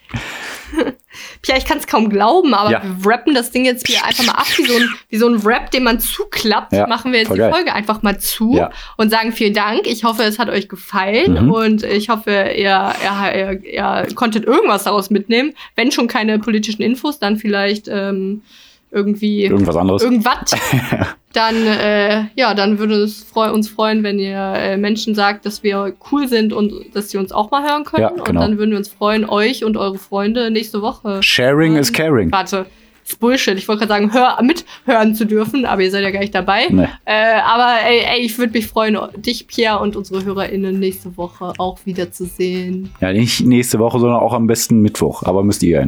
[1.41, 2.82] Pia, ich kann es kaum glauben, aber Ja.
[2.84, 5.36] wir rappen das Ding jetzt hier einfach mal ab, wie so ein, wie so ein
[5.38, 6.74] Rap, den man zuklappt.
[6.74, 7.51] Ja, Machen wir jetzt die geil.
[7.51, 8.72] Folge einfach mal zu Ja.
[8.97, 9.88] und sagen vielen Dank.
[9.88, 11.51] Ich hoffe, es hat euch gefallen Mhm.
[11.51, 13.63] und ich hoffe, ihr, ihr, ihr,
[14.07, 15.53] ihr konntet irgendwas daraus mitnehmen.
[15.76, 18.43] Wenn schon keine politischen Infos, dann vielleicht ähm,
[18.91, 20.03] irgendwie Irgendwas anderes.
[20.03, 20.55] irgendwas.
[21.33, 25.63] dann, äh, ja, dann würde es freu uns freuen, wenn ihr äh, Menschen sagt, dass
[25.63, 28.03] wir cool sind und dass sie uns auch mal hören können.
[28.03, 28.41] Ja, Und genau.
[28.41, 31.21] dann würden wir uns freuen, euch und eure Freunde nächste Woche.
[31.21, 32.31] Sharing is caring.
[32.31, 32.65] Warte,
[33.05, 33.57] ist Bullshit.
[33.57, 36.67] Ich wollte gerade sagen, hör, mithören zu dürfen, aber ihr seid ja gar nicht dabei.
[36.69, 36.87] Nee.
[37.05, 41.53] Äh, aber ey, ey ich würde mich freuen, dich, Pierre, und unsere HörerInnen nächste Woche
[41.57, 42.89] auch wiederzusehen.
[43.01, 45.23] Ja, nicht nächste Woche, sondern auch am besten Mittwoch.
[45.23, 45.81] Aber müsst ihr ja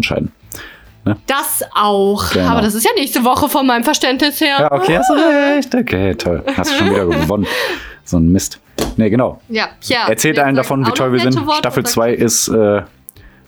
[1.05, 1.23] entscheiden.
[1.27, 2.31] Das auch.
[2.31, 2.49] Genau.
[2.51, 4.57] Aber das ist ja nächste Woche von meinem Verständnis her.
[4.59, 5.73] Ja, okay, hast du recht.
[5.75, 6.43] Okay, toll.
[6.55, 7.47] Hast du schon wieder gewonnen.
[8.03, 8.59] So ein Mist.
[8.97, 9.39] Nee, genau.
[9.49, 10.07] Ja, ja.
[10.07, 11.35] Erzählt allen davon, wie toll wir sind.
[11.45, 12.81] Worte Staffel und sag- 2 ist äh,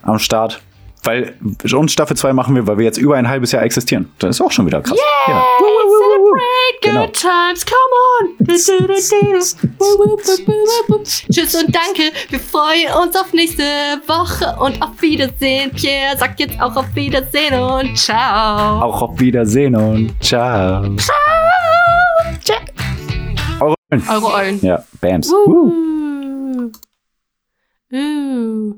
[0.03, 0.61] am Start.
[1.05, 1.33] Weil
[1.75, 4.09] uns Staffel 2 machen wir, weil wir jetzt über ein halbes Jahr existieren.
[4.19, 4.97] Das ist auch schon wieder krass.
[5.27, 5.43] Ja.
[6.81, 7.05] Good Genau.
[7.07, 8.45] times, come on.
[11.31, 12.11] Tschüss und danke.
[12.29, 13.63] Wir freuen uns auf nächste
[14.07, 15.71] Woche und auf Wiedersehen.
[15.71, 18.81] Pierre sagt jetzt auch auf Wiedersehen und ciao.
[18.81, 20.95] Auch auf Wiedersehen und ciao.
[20.97, 22.59] Ciao.
[23.59, 24.03] Eure Eulen.
[24.09, 24.59] Eure Eulen.
[24.61, 25.31] Ja, Bams.
[25.31, 25.49] Uh.
[25.49, 26.71] Uh.
[27.93, 28.75] Uh.